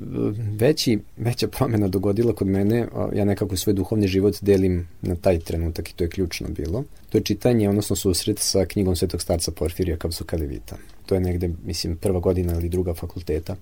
veći, 0.57 0.99
veća 1.17 1.47
promena 1.47 1.87
dogodila 1.87 2.33
kod 2.33 2.47
mene, 2.47 2.87
ja 3.15 3.25
nekako 3.25 3.57
svoj 3.57 3.73
duhovni 3.73 4.07
život 4.07 4.35
delim 4.41 4.87
na 5.01 5.15
taj 5.15 5.39
trenutak 5.39 5.89
i 5.89 5.93
to 5.93 6.03
je 6.03 6.09
ključno 6.09 6.47
bilo. 6.47 6.83
To 7.09 7.17
je 7.17 7.23
čitanje, 7.23 7.69
odnosno 7.69 7.95
susret 7.95 8.39
sa 8.39 8.65
knjigom 8.65 8.95
Svetog 8.95 9.21
starca 9.21 9.51
Porfirija 9.51 9.97
Kapsukalevita. 9.97 10.77
To 11.05 11.15
je 11.15 11.21
negde, 11.21 11.49
mislim, 11.65 11.97
prva 11.97 12.19
godina 12.19 12.53
ili 12.53 12.69
druga 12.69 12.93
fakulteta. 12.93 13.55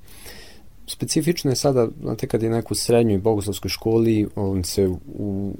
Specifično 0.88 1.51
je 1.51 1.56
sada, 1.56 1.88
znate, 2.01 2.27
kad 2.27 2.44
je 2.44 2.50
neko 2.50 2.72
u 2.72 2.75
srednjoj 2.75 3.17
bogoslovskoj 3.17 3.70
školi, 3.70 4.27
on 4.36 4.63
se 4.63 4.88
u, 5.17 5.53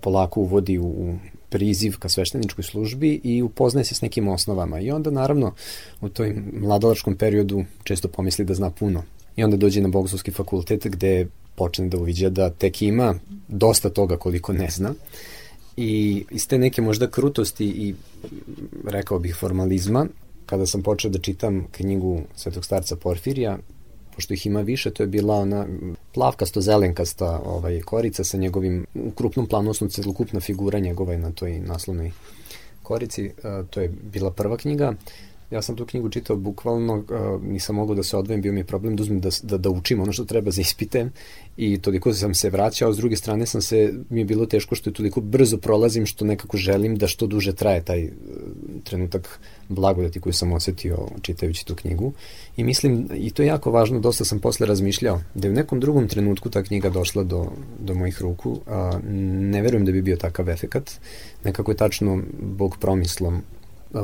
polako 0.00 0.40
uvodi 0.40 0.78
u 0.78 1.14
priziv 1.48 1.98
ka 1.98 2.08
svešteničkoj 2.08 2.64
službi 2.64 3.20
i 3.24 3.42
upoznaje 3.42 3.84
se 3.84 3.94
s 3.94 4.02
nekim 4.02 4.28
osnovama. 4.28 4.80
I 4.80 4.90
onda, 4.90 5.10
naravno, 5.10 5.54
u 6.00 6.08
toj 6.08 6.42
mladalačkom 6.52 7.16
periodu 7.16 7.64
često 7.84 8.08
pomisli 8.08 8.44
da 8.44 8.54
zna 8.54 8.70
puno. 8.70 9.02
I 9.36 9.44
onda 9.44 9.56
dođe 9.56 9.80
na 9.80 9.88
bogoslovski 9.88 10.30
fakultet 10.30 10.86
gde 10.86 11.26
počne 11.54 11.88
da 11.88 11.98
uviđa 11.98 12.28
da 12.30 12.50
tek 12.50 12.82
ima 12.82 13.14
dosta 13.48 13.90
toga 13.90 14.16
koliko 14.16 14.52
ne 14.52 14.70
zna. 14.70 14.94
I 15.76 16.24
iz 16.30 16.48
te 16.48 16.58
neke 16.58 16.82
možda 16.82 17.10
krutosti 17.10 17.66
i 17.66 17.94
rekao 18.84 19.18
bih 19.18 19.36
formalizma, 19.40 20.06
kada 20.46 20.66
sam 20.66 20.82
počeo 20.82 21.10
da 21.10 21.18
čitam 21.18 21.66
knjigu 21.70 22.22
Svetog 22.36 22.64
starca 22.64 22.96
Porfirija, 22.96 23.58
pošto 24.16 24.34
ih 24.34 24.46
ima 24.46 24.60
više, 24.60 24.90
to 24.90 25.02
je 25.02 25.06
bila 25.06 25.34
ona 25.34 25.66
plavkasto 26.14 26.60
zelenkasta 26.60 27.40
ovaj, 27.44 27.80
korica 27.80 28.24
sa 28.24 28.36
njegovim, 28.36 28.86
u 28.94 29.10
krupnom 29.10 29.46
planu 29.46 29.70
osnovu 29.70 29.90
celokupna 29.90 30.40
figura 30.40 30.78
njegova 30.78 31.16
na 31.16 31.30
toj 31.30 31.58
naslovnoj 31.58 32.10
korici, 32.82 33.30
to 33.70 33.80
je 33.80 33.88
bila 33.88 34.30
prva 34.30 34.56
knjiga. 34.56 34.94
Ja 35.50 35.62
sam 35.62 35.76
tu 35.76 35.86
knjigu 35.86 36.08
čitao 36.08 36.36
bukvalno, 36.36 37.04
nisam 37.42 37.76
mogao 37.76 37.94
da 37.94 38.02
se 38.02 38.16
odvojim, 38.16 38.42
bio 38.42 38.52
mi 38.52 38.60
je 38.60 38.64
problem 38.64 38.96
da 38.96 39.02
uzmem 39.02 39.20
da, 39.20 39.28
da, 39.42 39.58
da 39.58 39.70
učim 39.70 40.00
ono 40.00 40.12
što 40.12 40.24
treba 40.24 40.50
za 40.50 40.60
ispite 40.60 41.10
i 41.56 41.78
toliko 41.78 42.12
sam 42.14 42.34
se 42.34 42.50
vraćao, 42.50 42.92
s 42.92 42.96
druge 42.96 43.16
strane 43.16 43.46
sam 43.46 43.62
se, 43.62 43.92
mi 44.10 44.20
je 44.20 44.24
bilo 44.24 44.46
teško 44.46 44.74
što 44.74 44.90
je 44.90 44.94
toliko 44.94 45.20
brzo 45.20 45.56
prolazim 45.58 46.06
što 46.06 46.24
nekako 46.24 46.56
želim 46.56 46.96
da 46.96 47.06
što 47.06 47.26
duže 47.26 47.52
traje 47.52 47.84
taj 47.84 48.04
uh, 48.04 48.12
trenutak 48.84 49.40
blagodati 49.68 50.20
koju 50.20 50.32
sam 50.32 50.52
osetio 50.52 50.98
čitajući 51.22 51.66
tu 51.66 51.74
knjigu. 51.74 52.12
I 52.56 52.64
mislim, 52.64 53.08
i 53.14 53.30
to 53.30 53.42
je 53.42 53.46
jako 53.46 53.70
važno, 53.70 54.00
dosta 54.00 54.24
sam 54.24 54.38
posle 54.38 54.66
razmišljao, 54.66 55.20
da 55.34 55.48
je 55.48 55.52
u 55.52 55.54
nekom 55.54 55.80
drugom 55.80 56.08
trenutku 56.08 56.50
ta 56.50 56.62
knjiga 56.62 56.90
došla 56.90 57.22
do, 57.22 57.46
do 57.78 57.94
mojih 57.94 58.22
ruku, 58.22 58.60
a 58.66 59.00
ne 59.50 59.62
verujem 59.62 59.84
da 59.84 59.92
bi 59.92 60.02
bio 60.02 60.16
takav 60.16 60.50
efekat, 60.50 60.90
nekako 61.44 61.70
je 61.70 61.76
tačno 61.76 62.22
Bog 62.40 62.76
promislom 62.80 63.42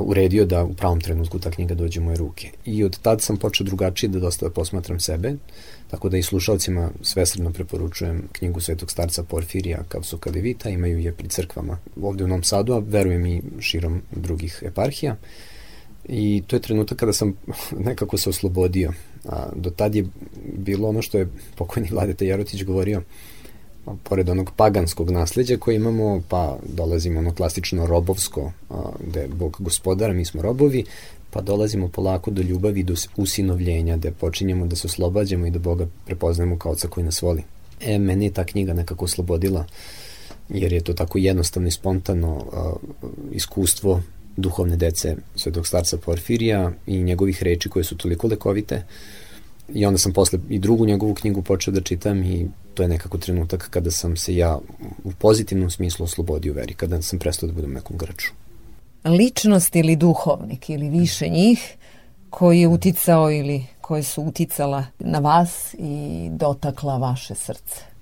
uredio 0.00 0.44
da 0.44 0.64
u 0.64 0.74
pravom 0.74 1.00
trenutku 1.00 1.38
ta 1.38 1.50
knjiga 1.50 1.74
dođe 1.74 2.00
u 2.00 2.02
moje 2.02 2.16
ruke. 2.16 2.50
I 2.64 2.84
od 2.84 2.98
tad 2.98 3.22
sam 3.22 3.36
počeo 3.36 3.64
drugačije 3.64 4.10
da 4.10 4.20
dosta 4.20 4.50
posmatram 4.50 5.00
sebe, 5.00 5.34
tako 5.90 6.08
da 6.08 6.16
i 6.16 6.22
slušalcima 6.22 6.90
svesredno 7.02 7.52
preporučujem 7.52 8.28
knjigu 8.32 8.60
Svetog 8.60 8.90
starca 8.90 9.22
Porfirija 9.22 9.84
Kavsu 9.88 10.18
Kalevita, 10.18 10.70
imaju 10.70 10.98
je 10.98 11.12
pri 11.12 11.28
crkvama 11.28 11.78
ovde 12.02 12.24
u 12.24 12.28
Novom 12.28 12.42
Sadu, 12.42 12.72
a 12.72 12.78
verujem 12.78 13.26
i 13.26 13.42
širom 13.60 14.02
drugih 14.10 14.62
eparhija. 14.66 15.16
I 16.08 16.42
to 16.46 16.56
je 16.56 16.60
trenutak 16.60 16.98
kada 16.98 17.12
sam 17.12 17.34
nekako 17.88 18.16
se 18.16 18.30
oslobodio. 18.30 18.92
A 19.24 19.48
do 19.56 19.70
tad 19.70 19.94
je 19.94 20.04
bilo 20.58 20.88
ono 20.88 21.02
što 21.02 21.18
je 21.18 21.28
pokojni 21.56 21.88
Vladeta 21.92 22.24
Jarotić 22.24 22.64
govorio, 22.64 23.02
pored 24.02 24.28
onog 24.28 24.50
paganskog 24.56 25.10
nasledđa 25.10 25.56
koje 25.56 25.76
imamo, 25.76 26.22
pa 26.28 26.58
dolazimo 26.68 27.18
ono 27.18 27.34
klasično 27.34 27.86
robovsko, 27.86 28.52
a, 28.70 28.82
gde 29.06 29.20
je 29.20 29.28
Bog 29.28 29.56
gospodar, 29.58 30.12
mi 30.12 30.24
smo 30.24 30.42
robovi, 30.42 30.84
pa 31.30 31.40
dolazimo 31.40 31.88
polako 31.88 32.30
do 32.30 32.42
ljubavi, 32.42 32.82
do 32.82 32.94
usinovljenja, 33.16 33.96
gde 33.96 34.10
počinjemo 34.10 34.66
da 34.66 34.76
se 34.76 34.86
oslobađamo 34.86 35.46
i 35.46 35.50
da 35.50 35.58
Boga 35.58 35.86
prepoznajemo 36.06 36.58
kao 36.58 36.72
oca 36.72 36.88
koji 36.88 37.04
nas 37.04 37.22
voli. 37.22 37.42
E, 37.80 37.98
meni 37.98 38.24
je 38.24 38.32
ta 38.32 38.44
knjiga 38.44 38.72
nekako 38.72 39.04
oslobodila, 39.04 39.64
jer 40.48 40.72
je 40.72 40.80
to 40.80 40.92
tako 40.92 41.18
jednostavno 41.18 41.68
i 41.68 41.70
spontano 41.70 42.44
a, 42.52 42.72
iskustvo 43.32 44.02
duhovne 44.36 44.76
dece 44.76 45.16
svetog 45.36 45.66
starca 45.66 45.96
Porfirija 45.96 46.72
i 46.86 47.02
njegovih 47.02 47.42
reči 47.42 47.68
koje 47.68 47.84
su 47.84 47.96
toliko 47.96 48.26
lekovite, 48.26 48.82
I 49.68 49.86
onda 49.86 49.98
sam 49.98 50.12
posle 50.12 50.38
i 50.48 50.58
drugu 50.58 50.86
njegovu 50.86 51.14
knjigu 51.14 51.42
počeo 51.42 51.74
da 51.74 51.80
čitam 51.80 52.22
i 52.22 52.48
to 52.74 52.82
je 52.82 52.88
nekako 52.88 53.18
trenutak 53.18 53.68
kada 53.70 53.90
sam 53.90 54.16
se 54.16 54.36
ja 54.36 54.58
u 55.04 55.12
pozitivnom 55.18 55.70
smislu 55.70 56.04
oslobodio 56.04 56.52
veri, 56.52 56.74
kada 56.74 57.02
sam 57.02 57.18
prestao 57.18 57.46
da 57.46 57.52
budem 57.52 57.70
u 57.70 57.74
nekom 57.74 57.96
grču. 57.96 58.32
Ličnost 59.04 59.76
ili 59.76 59.96
duhovnik 59.96 60.70
ili 60.70 60.88
više 60.88 61.28
njih 61.28 61.76
koji 62.30 62.60
je 62.60 62.68
uticao 62.68 63.32
ili 63.32 63.64
koje 63.80 64.02
su 64.02 64.22
uticala 64.22 64.84
na 64.98 65.18
vas 65.18 65.74
i 65.78 66.28
dotakla 66.32 66.98
vaše 66.98 67.34
srce? 67.34 67.92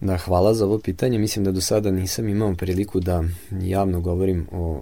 Da, 0.00 0.16
hvala 0.16 0.54
za 0.54 0.64
ovo 0.64 0.78
pitanje. 0.78 1.18
Mislim 1.18 1.44
da 1.44 1.52
do 1.52 1.60
sada 1.60 1.90
nisam 1.90 2.28
imao 2.28 2.54
priliku 2.54 3.00
da 3.00 3.24
javno 3.62 4.00
govorim 4.00 4.46
o 4.52 4.80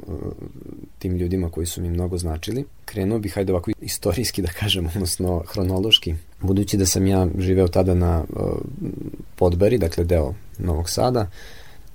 tim 0.99 1.17
ljudima 1.17 1.51
koji 1.51 1.67
su 1.67 1.83
mi 1.83 1.91
mnogo 1.91 2.19
značili. 2.19 2.65
Krenuo 2.85 3.19
bih, 3.19 3.35
hajde 3.35 3.53
ovako 3.53 3.71
istorijski 3.81 4.43
da 4.43 4.49
kažem, 4.49 4.87
odnosno 4.87 5.43
hronološki. 5.47 6.15
Budući 6.41 6.77
da 6.77 6.87
sam 6.87 7.07
ja 7.07 7.27
živeo 7.39 7.69
tada 7.69 7.95
na 7.95 8.25
Podbari, 9.37 9.79
dakle 9.79 10.05
deo 10.05 10.35
Novog 10.59 10.91
Sada, 10.91 11.31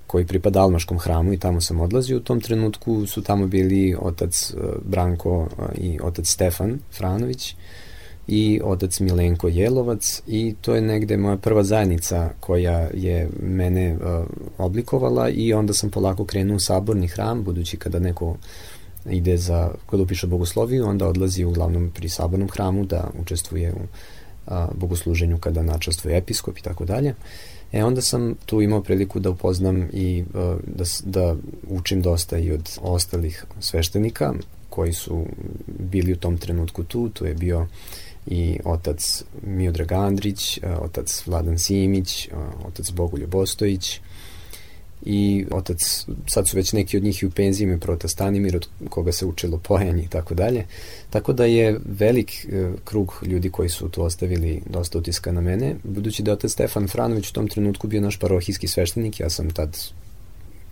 koji 0.06 0.26
pripada 0.26 0.60
Almaškom 0.60 0.98
hramu 0.98 1.32
i 1.32 1.38
tamo 1.38 1.60
sam 1.60 1.80
odlazio. 1.80 2.16
U 2.16 2.20
tom 2.20 2.40
trenutku 2.40 3.06
su 3.06 3.22
tamo 3.22 3.46
bili 3.46 3.96
otac 4.00 4.54
Branko 4.84 5.48
i 5.76 5.98
otac 6.02 6.28
Stefan 6.28 6.78
Franović 6.92 7.54
i 8.26 8.60
otac 8.64 9.00
Milenko 9.00 9.48
Jelovac 9.48 10.22
i 10.26 10.54
to 10.60 10.74
je 10.74 10.80
negde 10.80 11.16
moja 11.16 11.36
prva 11.36 11.62
zajednica 11.62 12.30
koja 12.40 12.88
je 12.94 13.28
mene 13.42 13.96
oblikovala 14.58 15.28
i 15.28 15.52
onda 15.52 15.72
sam 15.72 15.90
polako 15.90 16.24
krenuo 16.24 16.56
u 16.56 16.60
saborni 16.60 17.08
hram, 17.08 17.44
budući 17.44 17.76
kada 17.76 17.98
neko 17.98 18.36
ide 19.10 19.36
za, 19.36 19.70
kada 19.90 20.02
upiše 20.02 20.26
bogosloviju, 20.26 20.86
onda 20.86 21.08
odlazi 21.08 21.44
uglavnom 21.44 21.90
pri 21.94 22.08
sabornom 22.08 22.48
hramu 22.48 22.84
da 22.84 23.10
učestvuje 23.20 23.72
u 23.72 23.86
a, 24.46 24.68
bogosluženju 24.74 25.38
kada 25.38 25.62
načastvuje 25.62 26.16
episkop 26.16 26.58
i 26.58 26.62
tako 26.62 26.84
dalje. 26.84 27.14
E 27.72 27.84
onda 27.84 28.02
sam 28.02 28.34
tu 28.46 28.62
imao 28.62 28.82
priliku 28.82 29.20
da 29.20 29.30
upoznam 29.30 29.88
i 29.92 30.24
a, 30.34 30.56
da, 30.66 30.84
da 31.04 31.36
učim 31.68 32.02
dosta 32.02 32.38
i 32.38 32.52
od 32.52 32.78
ostalih 32.80 33.44
sveštenika 33.60 34.34
koji 34.70 34.92
su 34.92 35.26
bili 35.78 36.12
u 36.12 36.16
tom 36.16 36.38
trenutku 36.38 36.84
tu, 36.84 37.08
tu 37.08 37.26
je 37.26 37.34
bio 37.34 37.66
i 38.26 38.58
otac 38.64 39.24
Miodrag 39.46 39.92
Andrić, 39.92 40.58
otac 40.80 41.26
Vladan 41.26 41.58
Simić, 41.58 42.28
otac 42.66 42.90
Bogoljub 42.90 43.30
Bostojić 43.30 44.00
i 45.06 45.46
otac, 45.50 46.06
sad 46.26 46.48
su 46.48 46.56
već 46.56 46.72
neki 46.72 46.96
od 46.96 47.02
njih 47.02 47.22
i 47.22 47.26
u 47.26 47.30
penziji, 47.30 47.64
imaju 47.64 47.80
prota 47.80 48.08
Stanimir 48.08 48.56
od 48.56 48.68
koga 48.88 49.12
se 49.12 49.26
učilo 49.26 49.58
pojanje 49.58 50.02
i 50.02 50.08
tako 50.08 50.34
dalje. 50.34 50.66
Tako 51.10 51.32
da 51.32 51.44
je 51.44 51.80
velik 51.84 52.30
e, 52.44 52.70
krug 52.84 53.14
ljudi 53.22 53.50
koji 53.50 53.68
su 53.68 53.88
tu 53.88 54.02
ostavili 54.02 54.62
dosta 54.70 54.98
utiska 54.98 55.32
na 55.32 55.40
mene, 55.40 55.74
budući 55.84 56.22
da 56.22 56.30
je 56.30 56.32
otac 56.32 56.52
Stefan 56.52 56.88
Franović 56.88 57.30
u 57.30 57.32
tom 57.32 57.48
trenutku 57.48 57.88
bio 57.88 58.00
naš 58.00 58.18
parohijski 58.18 58.68
sveštenik, 58.68 59.20
ja 59.20 59.30
sam 59.30 59.50
tad 59.50 59.78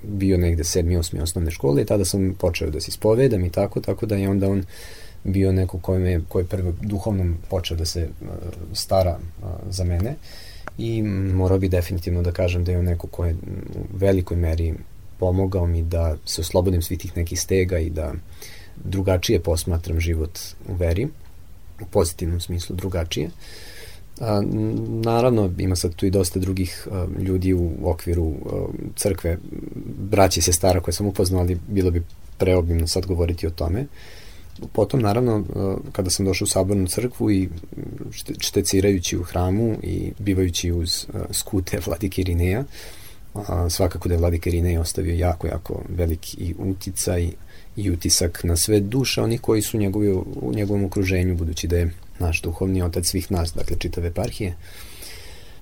bio 0.02 0.38
negde 0.38 0.62
7. 0.62 0.98
8. 0.98 1.22
osnovne 1.22 1.50
škole 1.50 1.82
i 1.82 1.86
tada 1.86 2.04
sam 2.04 2.34
počeo 2.38 2.70
da 2.70 2.80
se 2.80 2.88
ispovedam 2.88 3.44
i 3.44 3.50
tako, 3.50 3.80
tako 3.80 4.06
da 4.06 4.16
je 4.16 4.28
onda 4.28 4.48
on 4.48 4.64
bio 5.24 5.52
neko 5.52 5.78
koji, 5.78 6.20
koji 6.28 6.42
je 6.42 6.48
prvo 6.48 6.72
duhovnom 6.82 7.36
počeo 7.50 7.76
da 7.76 7.84
se 7.84 8.08
uh, 8.20 8.28
stara 8.72 9.18
uh, 9.42 9.48
za 9.70 9.84
mene 9.84 10.14
i 10.80 11.02
morao 11.02 11.58
bi 11.58 11.68
definitivno 11.68 12.22
da 12.22 12.32
kažem 12.32 12.64
da 12.64 12.72
je 12.72 12.78
on 12.78 12.84
neko 12.84 13.06
ko 13.06 13.24
je 13.24 13.34
u 13.34 13.84
velikoj 13.92 14.36
meri 14.36 14.74
pomogao 15.18 15.66
mi 15.66 15.82
da 15.82 16.16
se 16.24 16.40
oslobodim 16.40 16.82
svih 16.82 16.98
tih 16.98 17.16
nekih 17.16 17.40
stega 17.40 17.78
i 17.78 17.90
da 17.90 18.12
drugačije 18.84 19.40
posmatram 19.40 20.00
život 20.00 20.38
u 20.68 20.74
veri, 20.74 21.08
u 21.80 21.84
pozitivnom 21.90 22.40
smislu 22.40 22.76
drugačije. 22.76 23.30
A, 24.20 24.42
naravno, 25.04 25.50
ima 25.58 25.76
sad 25.76 25.94
tu 25.94 26.06
i 26.06 26.10
dosta 26.10 26.40
drugih 26.40 26.88
a, 26.90 27.06
ljudi 27.18 27.54
u 27.54 27.70
okviru 27.82 28.32
a, 28.46 28.66
crkve, 28.96 29.38
braće 30.10 30.42
se 30.42 30.52
stara 30.52 30.80
koje 30.80 30.94
sam 30.94 31.06
upoznao, 31.06 31.40
ali 31.40 31.58
bilo 31.68 31.90
bi 31.90 32.02
preobimno 32.38 32.86
sad 32.86 33.06
govoriti 33.06 33.46
o 33.46 33.50
tome. 33.50 33.86
Potom, 34.72 35.00
naravno, 35.00 35.38
e, 35.38 35.42
kada 35.92 36.10
sam 36.10 36.26
došao 36.26 36.44
u 36.44 36.48
sabornu 36.48 36.86
crkvu 36.86 37.30
i 37.30 37.48
štecirajući 38.38 39.18
u 39.18 39.22
hramu 39.22 39.76
i 39.82 40.12
bivajući 40.18 40.72
uz 40.72 41.06
e, 41.14 41.18
skute 41.32 41.80
vladike 41.86 42.20
Irineja, 42.20 42.64
svakako 43.70 44.08
da 44.08 44.14
je 44.14 44.18
vladike 44.18 44.50
Irinej 44.50 44.78
ostavio 44.78 45.14
jako, 45.14 45.46
jako 45.46 45.82
velik 45.88 46.34
i 46.34 46.54
uticaj 46.58 47.30
i 47.76 47.90
utisak 47.90 48.44
na 48.44 48.56
sve 48.56 48.80
duše 48.80 49.22
onih 49.22 49.40
koji 49.40 49.62
su 49.62 49.78
njegovi, 49.78 50.12
u 50.12 50.52
njegovom 50.54 50.84
okruženju, 50.84 51.36
budući 51.36 51.68
da 51.68 51.76
je 51.76 51.90
naš 52.18 52.42
duhovni 52.42 52.82
otac 52.82 53.06
svih 53.06 53.32
nas, 53.32 53.52
dakle 53.54 53.76
čitave 53.78 54.08
eparhije. 54.08 54.56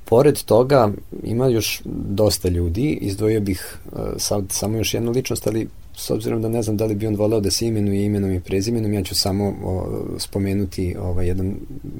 Pored 0.05 0.43
toga 0.43 0.93
ima 1.23 1.47
još 1.47 1.81
dosta 2.09 2.49
ljudi, 2.49 2.99
izdvojio 3.01 3.41
bih 3.41 3.77
uh, 3.93 4.01
sad 4.17 4.45
samo 4.49 4.77
još 4.77 4.95
jednu 4.95 5.11
ličnost, 5.11 5.47
ali 5.47 5.69
s 5.99 6.11
obzirom 6.11 6.43
da 6.43 6.49
ne 6.49 6.63
znam 6.63 6.77
da 6.77 6.85
li 6.85 6.95
bi 6.95 7.07
on 7.07 7.17
voleo 7.17 7.41
da 7.41 7.51
se 7.51 7.67
imenuje 7.67 8.05
imenom 8.05 8.33
i 8.33 8.41
prezimenom, 8.41 8.93
ja 8.93 9.03
ću 9.03 9.15
samo 9.15 9.55
o, 9.65 10.05
spomenuti 10.19 10.97
ovaj, 11.01 11.27
jedan 11.27 11.55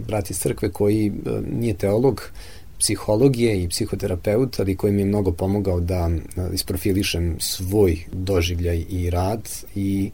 brat 0.07 0.31
iz 0.31 0.39
crkve 0.39 0.71
koji 0.71 1.13
o, 1.27 1.31
e, 1.31 1.41
nije 1.59 1.75
teolog, 1.75 2.31
psihologije 2.79 3.63
i 3.63 3.69
psihoterapeut, 3.69 4.61
ali 4.61 4.77
koji 4.77 4.93
mi 4.93 5.01
je 5.01 5.07
mnogo 5.07 5.33
pomogao 5.33 5.81
da 5.81 6.11
isprofilišem 6.53 7.37
svoj 7.41 7.99
doživljaj 8.13 8.85
i 8.89 9.11
rad 9.11 9.49
i 9.75 10.11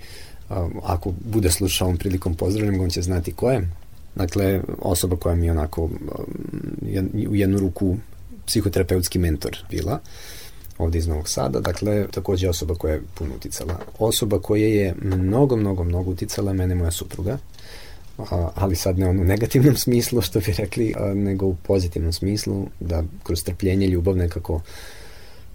a, 0.49 0.69
ako 0.83 1.13
bude 1.25 1.51
slušao 1.51 1.87
ovom 1.87 1.99
prilikom 1.99 2.35
pozdravljam 2.35 2.81
on 2.81 2.91
će 2.91 3.03
znati 3.03 3.33
ko 3.33 3.51
je. 3.51 3.69
Dakle, 4.15 4.61
osoba 4.79 5.17
koja 5.17 5.35
mi 5.35 5.47
je 5.47 5.53
onako 5.53 5.91
u 7.29 7.35
jednu 7.35 7.59
ruku 7.59 7.97
psihoterapeutski 8.47 9.19
mentor 9.19 9.59
bila 9.71 10.01
ovde 10.79 10.99
iz 10.99 11.07
Novog 11.07 11.29
Sada, 11.29 11.61
dakle, 11.61 12.07
takođe 12.11 12.49
osoba 12.49 12.75
koja 12.75 12.95
je 12.95 13.03
puno 13.15 13.35
uticala. 13.35 13.79
Osoba 13.99 14.39
koja 14.39 14.67
je 14.67 14.95
mnogo, 15.03 15.57
mnogo, 15.57 15.85
mnogo 15.85 16.11
uticala 16.11 16.53
mene 16.53 16.75
moja 16.75 16.91
supruga, 16.91 17.39
ali 18.55 18.77
sad 18.77 18.99
ne 18.99 19.09
u 19.09 19.15
negativnom 19.15 19.77
smislu, 19.77 20.21
što 20.21 20.41
bi 20.41 20.55
rekli, 20.59 20.95
nego 21.15 21.47
u 21.47 21.57
pozitivnom 21.63 22.13
smislu, 22.13 22.67
da 22.81 23.05
kroz 23.23 23.45
trpljenje, 23.45 23.87
ljubav 23.87 24.17
nekako 24.17 24.61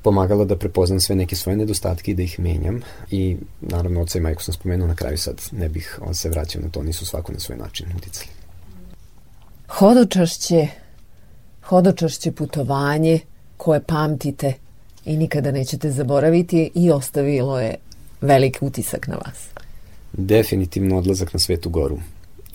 pomagala 0.02 0.46
da 0.46 0.56
prepoznam 0.56 1.00
sve 1.00 1.16
neke 1.16 1.36
svoje 1.36 1.58
nedostatke 1.58 2.12
i 2.12 2.16
da 2.16 2.24
ih 2.24 2.40
menjam 2.40 2.82
i 3.12 3.38
naravno 3.62 4.02
oca 4.02 4.18
i 4.18 4.22
majku 4.22 4.44
sam 4.44 4.54
spomenuo 4.54 4.88
na 4.88 4.96
kraju 4.96 5.18
sad 5.18 5.42
ne 5.52 5.70
bih 5.70 6.00
on 6.02 6.16
se 6.16 6.30
vraćao 6.30 6.62
na 6.62 6.70
to, 6.70 6.84
nisu 6.84 7.06
svako 7.06 7.32
na 7.32 7.40
svoj 7.40 7.58
način 7.58 7.88
uticali. 7.98 8.30
Hodočašće, 9.68 10.68
hodočašće 11.64 12.32
putovanje 12.32 13.20
koje 13.58 13.84
pamtite 13.84 14.54
i 15.06 15.18
nikada 15.18 15.52
nećete 15.52 15.92
zaboraviti 15.92 16.72
i 16.76 16.92
ostavilo 16.92 17.60
je 17.60 17.76
velik 18.22 18.58
utisak 18.62 19.08
na 19.08 19.16
vas. 19.16 19.48
Definitivno 20.14 20.98
odlazak 20.98 21.34
na 21.34 21.40
Svetu 21.40 21.70
Goru 21.70 22.00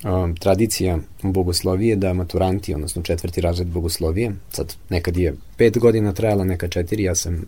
um, 0.05 0.37
tradicija 0.37 0.99
bogoslovije 1.23 1.97
da 1.97 2.13
maturanti, 2.13 2.75
odnosno 2.75 3.03
četvrti 3.03 3.41
razred 3.41 3.69
bogoslovije, 3.69 4.33
sad 4.51 4.75
nekad 4.91 5.17
je 5.17 5.35
pet 5.57 5.79
godina 5.79 6.13
trajala, 6.13 6.45
nekad 6.45 6.71
četiri, 6.71 7.03
ja 7.03 7.15
sam 7.15 7.45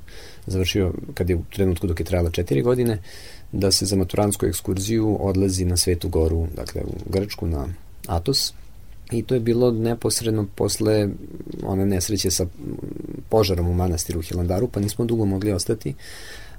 završio 0.47 0.93
kad 1.15 1.31
je 1.31 1.37
u 1.37 1.43
trenutku 1.53 1.87
dok 1.87 2.01
je 2.01 2.07
trajala 2.07 2.31
četiri 2.31 2.63
godine, 2.63 2.99
da 3.53 3.71
se 3.71 3.87
za 3.87 3.97
maturantsku 3.97 4.47
ekskurziju 4.47 5.19
odlazi 5.21 5.65
na 5.65 5.77
Svetu 5.77 6.09
Goru, 6.09 6.47
dakle 6.57 6.83
u 6.83 7.11
Grčku, 7.11 7.47
na 7.47 7.69
Atos, 8.07 8.53
I 9.11 9.23
to 9.23 9.35
je 9.35 9.41
bilo 9.41 9.71
neposredno 9.71 10.47
posle 10.55 11.09
one 11.63 11.87
nesreće 11.87 12.31
sa 12.31 12.47
požarom 13.29 13.69
u 13.69 13.75
manastiru 13.75 14.23
Hilandaru, 14.23 14.69
pa 14.69 14.81
nismo 14.81 15.05
dugo 15.05 15.25
mogli 15.25 15.53
ostati 15.53 15.95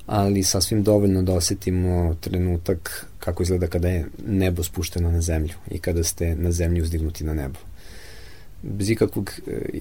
ali 0.07 0.43
sasvim 0.43 0.83
dovoljno 0.83 1.21
da 1.21 1.33
osetimo 1.33 2.15
trenutak 2.21 3.05
kako 3.19 3.43
izgleda 3.43 3.67
kada 3.67 3.89
je 3.89 4.05
nebo 4.27 4.63
spušteno 4.63 5.11
na 5.11 5.21
zemlju 5.21 5.53
i 5.71 5.79
kada 5.79 6.03
ste 6.03 6.35
na 6.35 6.51
zemlji 6.51 6.81
uzdignuti 6.81 7.23
na 7.23 7.33
nebo. 7.33 7.59
Bez, 8.61 8.89
ikakvog, 8.89 9.31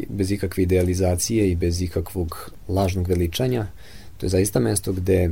bez 0.09 0.31
ikakve 0.31 0.63
idealizacije 0.63 1.51
i 1.51 1.57
bez 1.57 1.83
ikakvog 1.83 2.51
lažnog 2.69 3.09
veličanja, 3.09 3.67
to 4.17 4.27
je 4.27 4.31
zaista 4.31 4.61
mesto 4.61 4.93
gde 4.93 5.31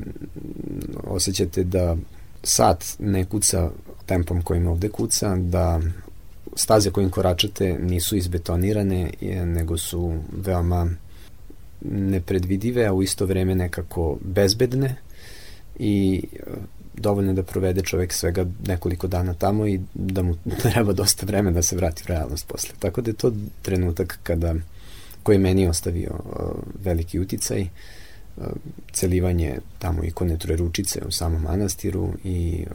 osjećate 1.05 1.65
da 1.65 1.97
sat 2.43 2.85
ne 2.99 3.25
kuca 3.25 3.71
tempom 4.07 4.43
kojim 4.43 4.67
ovde 4.67 4.89
kuca, 4.89 5.37
da 5.37 5.81
staze 6.57 6.91
kojim 6.91 7.11
koračate 7.11 7.79
nisu 7.79 8.17
izbetonirane, 8.17 9.11
nego 9.45 9.79
su 9.79 10.19
veoma 10.33 10.91
nepredvidive, 11.85 12.87
a 12.87 12.93
u 12.93 13.03
isto 13.03 13.27
vreme 13.27 13.55
nekako 13.55 14.19
bezbedne 14.21 14.97
i 15.79 16.23
e, 16.33 16.39
dovoljno 16.95 17.33
da 17.33 17.43
provede 17.43 17.83
čovek 17.83 18.13
svega 18.13 18.47
nekoliko 18.67 19.07
dana 19.07 19.35
tamo 19.35 19.67
i 19.67 19.81
da 19.95 20.23
mu 20.23 20.37
treba 20.63 20.93
dosta 20.93 21.27
vremena 21.27 21.55
da 21.55 21.63
se 21.63 21.77
vrati 21.77 22.03
u 22.07 22.09
realnost 22.09 22.47
posle. 22.47 22.75
Tako 22.79 23.01
da 23.01 23.11
je 23.11 23.15
to 23.15 23.33
trenutak 23.63 24.19
kada 24.23 24.55
koji 25.23 25.35
je 25.35 25.41
meni 25.41 25.67
ostavio 25.69 26.11
uh, 26.13 26.51
veliki 26.85 27.19
uticaj, 27.19 27.63
uh, 28.37 28.45
celivanje 28.93 29.59
tamo 29.79 30.05
ikone 30.05 30.39
Trojeručice 30.39 31.01
u 31.07 31.11
samom 31.11 31.43
manastiru 31.43 32.13
i 32.25 32.67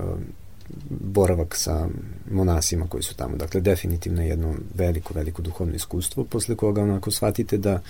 boravak 0.90 1.56
sa 1.56 1.88
monasima 2.32 2.88
koji 2.88 3.04
su 3.04 3.16
tamo. 3.16 3.38
Dakle, 3.38 3.62
definitivno 3.62 4.24
jedno 4.24 4.56
veliko, 4.76 5.14
veliko 5.14 5.42
duhovno 5.42 5.76
iskustvo, 5.76 6.24
posle 6.24 6.56
koga 6.56 6.84
onako 6.84 7.12
shvatite 7.12 7.58
da 7.58 7.74
uh, 7.74 7.82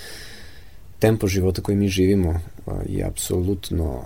tempo 0.99 1.27
života 1.27 1.61
koji 1.61 1.77
mi 1.77 1.87
živimo 1.87 2.39
je 2.85 3.03
apsolutno 3.03 4.03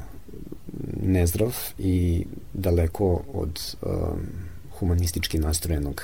nezdrav 1.03 1.55
i 1.77 2.25
daleko 2.53 3.23
od 3.33 3.75
um, 3.81 3.91
humanistički 4.79 5.39
nastrojenog. 5.39 6.01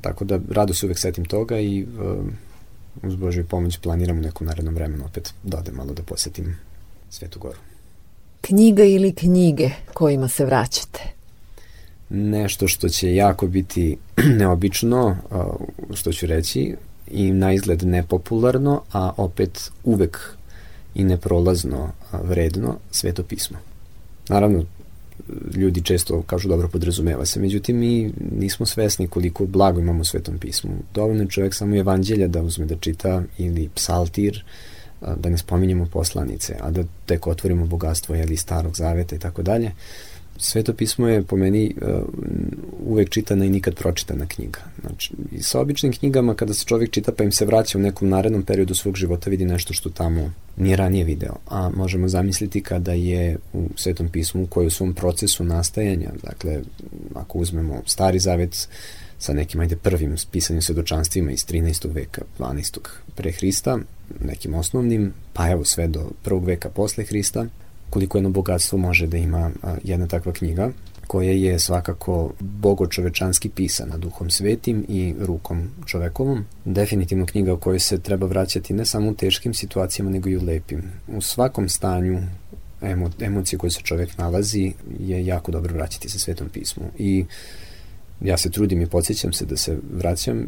Tako 0.00 0.24
da 0.24 0.40
rado 0.50 0.74
se 0.74 0.86
uvek 0.86 0.98
setim 0.98 1.24
toga 1.24 1.58
i 1.58 1.84
um, 1.84 2.32
uz 3.02 3.16
Božju 3.16 3.44
pomoć 3.46 3.78
planiram 3.78 4.18
u 4.18 4.22
nekom 4.22 4.46
narednom 4.46 4.74
vremenu 4.74 5.04
opet 5.04 5.34
da 5.42 5.58
odem 5.58 5.74
malo 5.74 5.92
da 5.92 6.02
posetim 6.02 6.56
Svetu 7.10 7.38
Goru. 7.38 7.58
Knjiga 8.40 8.84
ili 8.84 9.14
knjige 9.14 9.70
kojima 9.94 10.28
se 10.28 10.44
vraćate? 10.44 11.00
Nešto 12.10 12.68
što 12.68 12.88
će 12.88 13.14
jako 13.14 13.46
biti 13.46 13.96
neobično, 14.38 15.16
što 15.94 16.12
ću 16.12 16.26
reći, 16.26 16.74
i 17.12 17.32
na 17.32 17.52
izgled 17.52 17.82
nepopularno, 17.82 18.82
a 18.92 19.12
opet 19.16 19.70
uvek 19.84 20.18
i 20.94 21.04
neprolazno 21.04 21.92
vredno 22.12 22.76
sveto 22.90 23.22
pismo. 23.22 23.58
Naravno, 24.28 24.64
ljudi 25.54 25.82
često 25.82 26.22
kažu 26.22 26.48
dobro 26.48 26.68
podrazumeva 26.68 27.24
se, 27.24 27.40
međutim 27.40 27.78
mi 27.78 28.12
nismo 28.32 28.66
svesni 28.66 29.08
koliko 29.08 29.46
blago 29.46 29.80
imamo 29.80 30.00
u 30.00 30.04
svetom 30.04 30.38
pismu. 30.38 30.70
Dovoljno 30.94 31.26
čovjek 31.26 31.54
samo 31.54 31.76
evanđelja 31.76 32.28
da 32.28 32.42
uzme 32.42 32.66
da 32.66 32.76
čita 32.76 33.22
ili 33.38 33.68
psaltir, 33.74 34.44
da 35.16 35.28
ne 35.28 35.38
spominjemo 35.38 35.86
poslanice, 35.92 36.56
a 36.60 36.70
da 36.70 36.84
tek 37.06 37.26
otvorimo 37.26 37.66
bogatstvo 37.66 38.14
jeli, 38.14 38.36
starog 38.36 38.76
zaveta 38.76 39.16
i 39.16 39.18
tako 39.18 39.42
dalje. 39.42 39.72
Sveto 40.36 40.74
pismo 40.74 41.08
je 41.08 41.22
po 41.22 41.36
meni 41.36 41.74
uh, 41.82 41.88
uvek 42.86 43.10
čitana 43.10 43.44
i 43.44 43.50
nikad 43.50 43.74
pročitana 43.74 44.26
knjiga. 44.26 44.60
Znači, 44.80 45.12
i 45.32 45.42
sa 45.42 45.60
običnim 45.60 45.92
knjigama 45.92 46.34
kada 46.34 46.54
se 46.54 46.64
čovjek 46.64 46.90
čita 46.90 47.12
pa 47.12 47.24
im 47.24 47.32
se 47.32 47.44
vraća 47.44 47.78
u 47.78 47.80
nekom 47.80 48.08
narednom 48.08 48.42
periodu 48.42 48.74
svog 48.74 48.96
života 48.96 49.30
vidi 49.30 49.44
nešto 49.44 49.74
što 49.74 49.90
tamo 49.90 50.32
nije 50.56 50.76
ranije 50.76 51.04
video. 51.04 51.34
A 51.48 51.70
možemo 51.74 52.08
zamisliti 52.08 52.62
kada 52.62 52.92
je 52.92 53.36
u 53.52 53.68
Svetom 53.76 54.08
pismu 54.08 54.46
koji 54.46 54.66
u 54.66 54.70
svom 54.70 54.94
procesu 54.94 55.44
nastajanja, 55.44 56.10
dakle, 56.22 56.60
ako 57.14 57.38
uzmemo 57.38 57.82
Stari 57.86 58.18
Zavet 58.18 58.68
sa 59.18 59.32
nekim, 59.32 59.60
ajde, 59.60 59.76
prvim 59.76 60.16
pisanim 60.30 60.62
svedočanstvima 60.62 61.30
iz 61.32 61.46
13. 61.46 61.94
veka, 61.94 62.22
12. 62.38 62.78
pre 63.14 63.32
Hrista, 63.32 63.78
nekim 64.20 64.54
osnovnim, 64.54 65.12
pa 65.32 65.50
evo 65.50 65.64
sve 65.64 65.88
do 65.88 66.10
prvog 66.22 66.44
veka 66.44 66.70
posle 66.70 67.04
Hrista, 67.04 67.46
koliko 67.92 68.18
jedno 68.18 68.30
bogatstvo 68.30 68.78
može 68.78 69.06
da 69.06 69.16
ima 69.16 69.50
jedna 69.84 70.06
takva 70.06 70.32
knjiga 70.32 70.70
koja 71.06 71.32
je 71.32 71.58
svakako 71.58 72.32
bogočovečanski 72.40 73.48
pisana 73.48 73.96
duhom 73.96 74.30
svetim 74.30 74.84
i 74.88 75.14
rukom 75.20 75.70
čovekovom. 75.86 76.44
Definitivno 76.64 77.26
knjiga 77.26 77.52
u 77.52 77.56
kojoj 77.56 77.80
se 77.80 77.98
treba 77.98 78.26
vraćati 78.26 78.74
ne 78.74 78.86
samo 78.86 79.10
u 79.10 79.14
teškim 79.14 79.54
situacijama, 79.54 80.10
nego 80.10 80.28
i 80.28 80.36
u 80.36 80.44
lepim. 80.44 80.82
U 81.08 81.20
svakom 81.20 81.68
stanju 81.68 82.20
emo, 82.82 83.10
emocije 83.20 83.58
koje 83.58 83.70
se 83.70 83.80
čovek 83.82 84.18
nalazi 84.18 84.72
je 85.00 85.26
jako 85.26 85.52
dobro 85.52 85.74
vraćati 85.74 86.08
se 86.08 86.18
svetom 86.18 86.48
pismu. 86.48 86.84
I 86.98 87.24
ja 88.20 88.36
se 88.36 88.50
trudim 88.50 88.82
i 88.82 88.86
podsjećam 88.86 89.32
se 89.32 89.44
da 89.44 89.56
se 89.56 89.78
vraćam, 89.92 90.46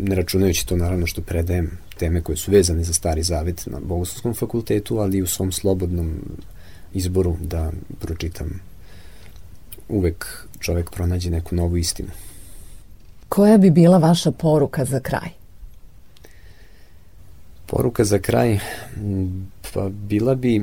ne 0.00 0.14
računajući 0.14 0.66
to 0.66 0.76
naravno 0.76 1.06
što 1.06 1.22
predajem 1.22 1.70
teme 1.98 2.20
koje 2.20 2.36
su 2.36 2.50
vezane 2.50 2.84
za 2.84 2.92
Stari 2.92 3.22
Zavet 3.22 3.66
na 3.66 3.80
Bogoslovskom 3.80 4.34
fakultetu, 4.34 4.98
ali 4.98 5.18
i 5.18 5.22
u 5.22 5.26
svom 5.26 5.52
slobodnom 5.52 6.20
izboru 6.94 7.36
da 7.40 7.72
pročitam 8.00 8.60
uvek 9.88 10.46
čovek 10.58 10.90
pronađe 10.90 11.30
neku 11.30 11.54
novu 11.54 11.76
istinu. 11.76 12.08
Koja 13.28 13.58
bi 13.58 13.70
bila 13.70 13.98
vaša 13.98 14.30
poruka 14.30 14.84
za 14.84 15.00
kraj? 15.00 15.28
Poruka 17.66 18.04
za 18.04 18.18
kraj 18.18 18.58
pa 19.74 19.88
bila 19.88 20.34
bi 20.34 20.62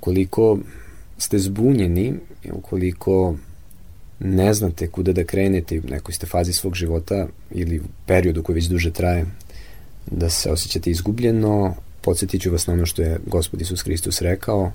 koliko 0.00 0.58
ste 1.18 1.38
zbunjeni, 1.38 2.14
ukoliko 2.52 3.36
ne 4.18 4.54
znate 4.54 4.88
kuda 4.88 5.12
da 5.12 5.24
krenete 5.24 5.80
u 5.80 5.90
nekoj 5.90 6.14
ste 6.14 6.26
fazi 6.26 6.52
svog 6.52 6.74
života 6.74 7.26
ili 7.50 7.78
u 7.80 7.84
periodu 8.06 8.42
koji 8.42 8.54
već 8.54 8.64
duže 8.64 8.90
traje, 8.90 9.26
da 10.10 10.30
se 10.30 10.50
osjećate 10.50 10.90
izgubljeno, 10.90 11.74
podsjetit 12.00 12.42
ću 12.42 12.52
vas 12.52 12.66
na 12.66 12.72
ono 12.72 12.86
što 12.86 13.02
je 13.02 13.18
Gospod 13.26 13.60
Isus 13.60 13.82
Hristos 13.82 14.20
rekao, 14.20 14.72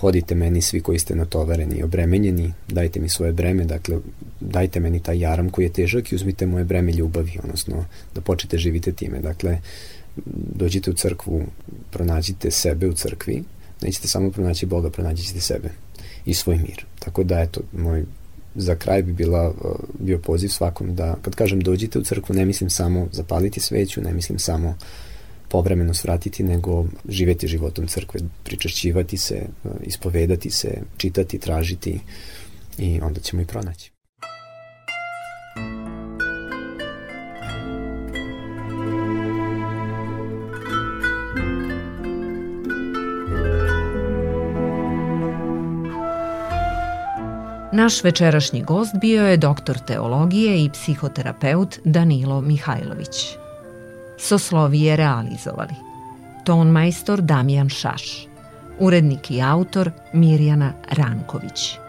hodite 0.00 0.34
meni 0.34 0.62
svi 0.62 0.80
koji 0.80 0.98
ste 0.98 1.14
natovareni 1.14 1.76
i 1.76 1.82
obremenjeni, 1.82 2.52
dajte 2.68 3.00
mi 3.00 3.08
svoje 3.08 3.32
breme, 3.32 3.64
dakle, 3.64 3.98
dajte 4.40 4.80
meni 4.80 5.00
taj 5.00 5.18
jaram 5.18 5.50
koji 5.50 5.64
je 5.64 5.72
težak 5.72 6.12
i 6.12 6.14
uzmite 6.14 6.46
moje 6.46 6.64
breme 6.64 6.92
ljubavi, 6.92 7.38
odnosno 7.42 7.84
da 8.14 8.20
počete 8.20 8.58
živite 8.58 8.92
time. 8.92 9.20
Dakle, 9.20 9.58
dođite 10.54 10.90
u 10.90 10.94
crkvu, 10.94 11.42
pronađite 11.90 12.50
sebe 12.50 12.88
u 12.88 12.92
crkvi, 12.92 13.42
nećete 13.82 14.08
samo 14.08 14.30
pronaći 14.30 14.66
Boga, 14.66 14.90
pronađite 14.90 15.40
sebe 15.40 15.70
i 16.26 16.34
svoj 16.34 16.56
mir. 16.56 16.84
Tako 16.98 17.24
da, 17.24 17.40
eto, 17.40 17.60
moj 17.72 18.04
za 18.54 18.74
kraj 18.74 19.02
bi 19.02 19.12
bila, 19.12 19.54
bio 19.98 20.18
poziv 20.18 20.48
svakom 20.48 20.94
da, 20.94 21.16
kad 21.22 21.34
kažem 21.34 21.60
dođite 21.60 21.98
u 21.98 22.02
crkvu, 22.02 22.36
ne 22.36 22.44
mislim 22.44 22.70
samo 22.70 23.08
zapaliti 23.12 23.60
sveću, 23.60 24.00
ne 24.00 24.12
mislim 24.12 24.38
samo 24.38 24.68
uh, 24.68 24.76
povremeno 25.48 25.94
svratiti, 25.94 26.42
nego 26.42 26.84
živeti 27.08 27.48
životom 27.48 27.86
crkve, 27.86 28.20
pričešćivati 28.44 29.16
se, 29.16 29.42
ispovedati 29.82 30.50
se, 30.50 30.82
čitati, 30.96 31.38
tražiti 31.38 32.00
i 32.78 33.00
onda 33.02 33.20
ćemo 33.20 33.42
i 33.42 33.46
pronaći. 33.46 33.90
Naš 47.72 48.04
večerašnji 48.04 48.62
gost 48.62 48.94
bio 49.00 49.26
je 49.26 49.36
doktor 49.36 49.78
teologije 49.78 50.64
i 50.64 50.70
psihoterapeut 50.70 51.78
Danilo 51.84 52.40
Mihajlović. 52.40 53.45
Soslovije 54.18 54.96
realizovali. 54.96 55.74
Ton 56.44 56.70
majstor 56.70 57.20
Damjan 57.20 57.68
Šaš. 57.68 58.26
Urednik 58.78 59.30
i 59.30 59.42
autor 59.42 59.90
Mirjana 60.12 60.72
Ranković. 60.90 61.85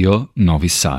Radio 0.00 0.30
Novi 0.36 0.68
Sad 0.70 0.88